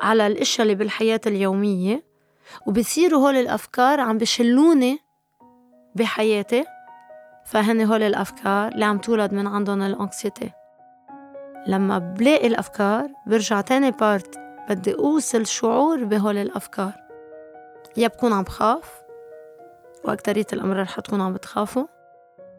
على 0.00 0.26
الأشياء 0.26 0.62
اللي 0.62 0.74
بالحياة 0.74 1.20
اليومية 1.26 2.04
وبصيروا 2.66 3.20
هول 3.20 3.36
الأفكار 3.36 4.00
عم 4.00 4.18
بشلوني 4.18 4.98
بحياتي 5.94 6.64
فهن 7.46 7.80
هول 7.80 8.02
الأفكار 8.02 8.72
اللي 8.72 8.84
عم 8.84 8.98
تولد 8.98 9.32
من 9.34 9.46
عندهم 9.46 9.82
ال 9.82 9.90
anxiety. 9.90 10.50
لما 11.68 11.98
بلاقي 11.98 12.46
الأفكار 12.46 13.08
برجع 13.26 13.60
تاني 13.60 13.90
part 13.90 14.38
بدي 14.68 14.94
أوصل 14.94 15.46
شعور 15.46 16.04
بهول 16.04 16.36
الأفكار. 16.36 16.92
يا 17.96 18.08
بكون 18.08 18.32
عم 18.32 18.42
بخاف 18.42 19.02
وأكترية 20.04 20.46
الأمرار 20.52 20.84
حتكون 20.84 21.20
عم 21.20 21.32
بتخافوا. 21.32 21.86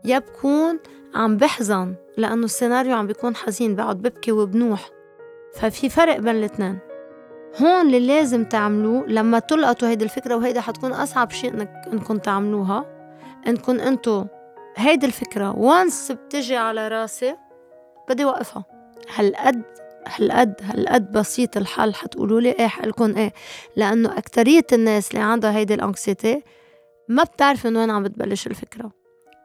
يا 0.05 0.19
بكون 0.19 0.79
عم 1.15 1.37
بحزن 1.37 1.95
لأنه 2.17 2.45
السيناريو 2.45 2.95
عم 2.95 3.07
بيكون 3.07 3.35
حزين 3.35 3.75
بقعد 3.75 3.97
ببكي 3.97 4.31
وبنوح. 4.31 4.89
ففي 5.53 5.89
فرق 5.89 6.17
بين 6.17 6.35
الاتنين. 6.35 6.79
هون 7.61 7.85
اللي 7.85 7.99
لازم 7.99 8.43
تعملوه 8.43 9.05
لما 9.07 9.39
تلقطوا 9.39 9.87
هيدي 9.87 10.03
الفكرة 10.05 10.35
وهيدا 10.35 10.61
حتكون 10.61 10.91
أصعب 10.91 11.31
شيء 11.31 11.53
إنك 11.53 11.87
إنكم 11.93 12.17
تعملوها 12.17 12.85
إنكم 13.47 13.79
أنتو 13.79 14.25
هيدي 14.75 15.05
الفكرة. 15.05 15.57
وانس 15.57 16.11
بتجي 16.11 16.57
على 16.57 16.87
راسي 16.87 17.35
بدي 18.09 18.25
وقفها. 18.25 18.78
هالقد 19.15 19.63
هالقد 20.07 20.53
هالقد 20.61 21.11
بسيط 21.11 21.57
الحل 21.57 21.93
حتقولوا 21.93 22.41
لي 22.41 22.51
إيه 22.51 22.67
حقلكم 22.67 23.17
إيه؟ 23.17 23.33
لأنه 23.75 24.17
أكترية 24.17 24.65
الناس 24.73 25.11
اللي 25.11 25.21
عندها 25.21 25.57
هيدي 25.57 25.73
الأنكسيتي 25.73 26.43
ما 27.07 27.23
بتعرف 27.23 27.67
من 27.67 27.77
وين 27.77 27.91
عم 27.91 28.03
بتبلش 28.03 28.47
الفكرة. 28.47 28.91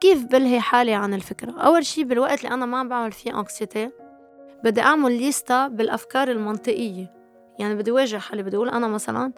كيف 0.01 0.23
بلهي 0.23 0.59
حالي 0.59 0.93
عن 0.93 1.13
الفكرة؟ 1.13 1.51
أول 1.51 1.85
شي 1.85 2.03
بالوقت 2.03 2.43
اللي 2.43 2.53
أنا 2.53 2.65
ما 2.65 2.77
عم 2.77 2.89
بعمل 2.89 3.11
فيه 3.11 3.39
أنكسيتي 3.39 3.89
بدي 4.63 4.81
أعمل 4.81 5.11
ليستا 5.11 5.67
بالأفكار 5.67 6.31
المنطقية. 6.31 7.13
يعني 7.59 7.75
بدي 7.75 7.91
واجه 7.91 8.17
حالي 8.17 8.43
بدي 8.43 8.55
أقول 8.55 8.69
أنا 8.69 8.87
مثلا 8.87 9.31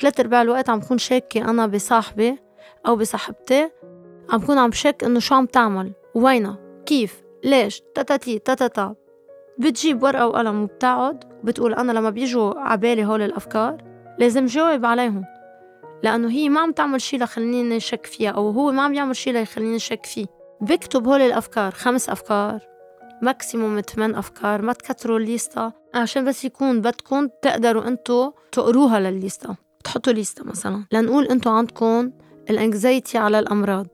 ثلاث 0.00 0.20
أرباع 0.20 0.42
الوقت 0.42 0.70
عم 0.70 0.78
بكون 0.78 0.98
شاكة 0.98 1.50
أنا 1.50 1.66
بصاحبي 1.66 2.38
أو 2.86 2.96
بصاحبتي 2.96 3.70
عم 4.30 4.38
بكون 4.38 4.58
عم 4.58 4.70
بشك 4.70 5.04
إنه 5.04 5.20
شو 5.20 5.34
عم 5.34 5.46
تعمل؟ 5.46 5.92
وينها؟ 6.14 6.58
كيف؟ 6.86 7.22
ليش؟ 7.44 7.82
تاتاتي 7.94 8.38
تاتاتا 8.38 8.94
بتجيب 9.58 10.02
ورقة 10.02 10.26
وقلم 10.26 10.62
وبتقعد 10.62 11.24
وبتقول 11.42 11.74
أنا 11.74 11.92
لما 11.92 12.10
بيجوا 12.10 12.60
عبالي 12.60 13.04
هول 13.04 13.22
الأفكار 13.22 13.82
لازم 14.18 14.46
جاوب 14.46 14.84
عليهم 14.84 15.24
لأنه 16.02 16.30
هي 16.30 16.48
ما 16.48 16.60
عم 16.60 16.72
تعمل 16.72 17.00
شي 17.00 17.18
لخليني 17.18 17.80
شك 17.80 18.06
فيها 18.06 18.30
أو 18.30 18.50
هو 18.50 18.72
ما 18.72 18.82
عم 18.82 18.94
يعمل 18.94 19.16
شي 19.16 19.32
ليخليني 19.32 19.78
شك 19.78 20.06
فيه. 20.06 20.26
بكتب 20.60 21.08
هول 21.08 21.20
الأفكار 21.20 21.72
خمس 21.72 22.08
أفكار 22.08 22.60
maximum 23.22 23.80
ثمان 23.80 24.14
أفكار 24.14 24.62
ما 24.62 24.72
تكتروا 24.72 25.18
ال 25.18 25.27
lista 25.27 25.72
عشان 25.94 26.24
بس 26.24 26.44
يكون 26.44 26.80
بدكم 26.80 27.28
تقدروا 27.42 27.88
أنتو 27.88 28.32
تقروها 28.52 29.00
للل 29.00 29.21
lista 29.21 29.56
تحطوا 29.84 30.12
lista 30.12 30.44
مثلا. 30.44 30.84
لنقول 30.92 31.24
أنتو 31.24 31.50
عندكم 31.50 32.10
ال 32.50 32.59
anxiety 32.59 33.18
على 33.18 33.38
الأمراض. 33.38 33.86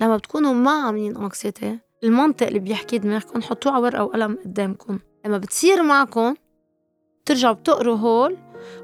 لما 0.00 0.16
بتكونوا 0.16 0.52
ما 0.52 0.70
عاملين 0.70 1.16
anxiety 1.16 1.78
المنطق 2.04 2.46
اللي 2.46 2.58
بيحكي 2.58 2.98
دماغكم 2.98 3.42
حطوه 3.42 3.72
على 3.72 3.82
ورقة 3.82 4.04
وقلم 4.04 4.38
قدامكم. 4.44 4.98
لما 5.26 5.38
بتصير 5.38 5.82
معكم 5.82 6.34
ترجعوا 7.26 7.54
بتقروا 7.54 7.96
هول 7.96 8.36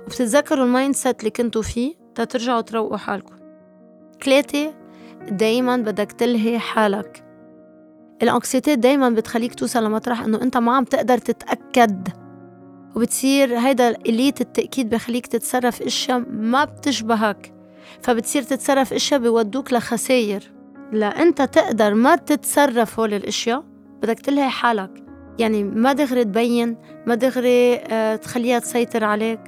وبتتذكروا 0.07 0.65
ال 0.65 0.95
mindset 0.95 1.21
اللي 1.21 1.31
كنتوا 1.31 1.63
فيه 1.63 1.95
تا 2.15 2.23
ترجعوا 2.23 2.61
تروقوا 2.61 2.97
حالكم. 2.97 3.35
ثلاثة 4.25 4.75
دايما 5.31 5.77
بدك 5.77 6.13
تلهي 6.13 6.59
حالك. 6.59 7.25
ال 8.23 8.30
anxiety 8.30 8.77
دايما 8.77 9.11
بتخليك 9.11 9.55
توصل 9.55 9.85
لمطرح 9.85 10.23
إنه 10.23 10.43
أنت 10.43 10.57
ما 10.57 10.77
عم 10.77 10.85
تقدر 10.85 11.19
تتأكد. 11.19 12.09
وبتصير 12.97 13.59
هيدا 13.59 13.91
آلية 13.91 14.35
التأكيد 14.41 14.91
بخليك 14.91 15.27
تتصرف 15.27 15.83
أشياء 15.83 16.25
ما 16.31 16.65
بتشبهك. 16.65 17.55
فبتصير 18.03 18.43
تتصرف 18.43 18.93
أشياء 18.93 19.21
بيودوك 19.21 19.73
لخساير. 19.73 20.53
لأنت 20.93 21.43
تقدر 21.43 21.95
ما 21.95 22.17
تتصرف 22.17 23.01
هول 23.01 23.15
الأشياء 23.15 23.65
بدك 24.03 24.21
تلهي 24.21 24.49
حالك. 24.49 25.05
يعني 25.39 25.65
ما 25.65 25.93
دغري 25.93 26.25
تبين 26.25 26.77
ما 27.07 27.15
دغري 27.15 27.75
آه، 27.75 28.17
تخليها 28.17 28.59
تسيطر 28.59 29.05
عليك. 29.05 29.41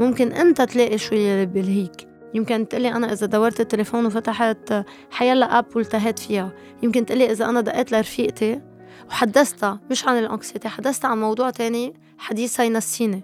ممكن 0.00 0.32
أنت 0.32 0.62
تلاقي 0.62 0.98
شو 0.98 1.14
اللي 1.14 1.46
بيلهيك 1.46 2.08
يمكن 2.34 2.68
تقلي 2.68 2.92
أنا 2.92 3.12
إذا 3.12 3.26
دورت 3.26 3.60
التليفون 3.60 4.06
وفتحت 4.06 4.84
حيلا 5.10 5.58
أب 5.58 5.76
والتهيت 5.76 6.18
فيها. 6.18 6.52
يمكن 6.82 7.06
تقلي 7.06 7.32
إذا 7.32 7.44
أنا 7.48 7.60
دقيت 7.60 7.92
لرفيقتي 7.92 8.60
وحدثتها 9.08 9.80
مش 9.90 10.06
عن 10.08 10.18
الأنكسيتي 10.18 10.68
حدثتها 10.68 11.08
عن 11.08 11.20
موضوع 11.20 11.50
تاني 11.50 11.94
حديثها 12.18 12.64
ينسيني 12.64 13.22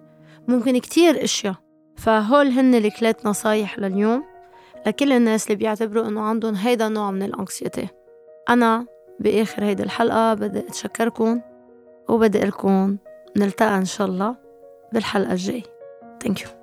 ممكن 0.48 0.78
كتير 0.78 1.24
أشياء. 1.24 1.54
فهول 1.96 2.46
هن 2.48 2.74
الثلاث 2.74 3.26
نصايح 3.26 3.78
لليوم. 3.78 4.29
لكل 4.86 5.12
الناس 5.12 5.46
اللي 5.46 5.56
بيعتبروا 5.56 6.08
إنه 6.08 6.20
عندهم 6.20 6.54
هيدا 6.54 6.86
النوع 6.86 7.10
من 7.10 7.22
الأنكسيتي. 7.22 7.88
أنا 8.48 8.86
بآخر 9.20 9.64
هيدي 9.64 9.82
الحلقة 9.82 10.34
بدي 10.34 10.58
أتشكركم 10.58 11.40
وبدي 12.08 12.40
لكم 12.40 12.96
نلتقى 13.36 13.76
إن 13.76 13.84
شاء 13.84 14.06
الله 14.06 14.36
بالحلقة 14.92 15.32
الجاي. 15.32 15.62
Thank 16.24 16.38
you. 16.38 16.59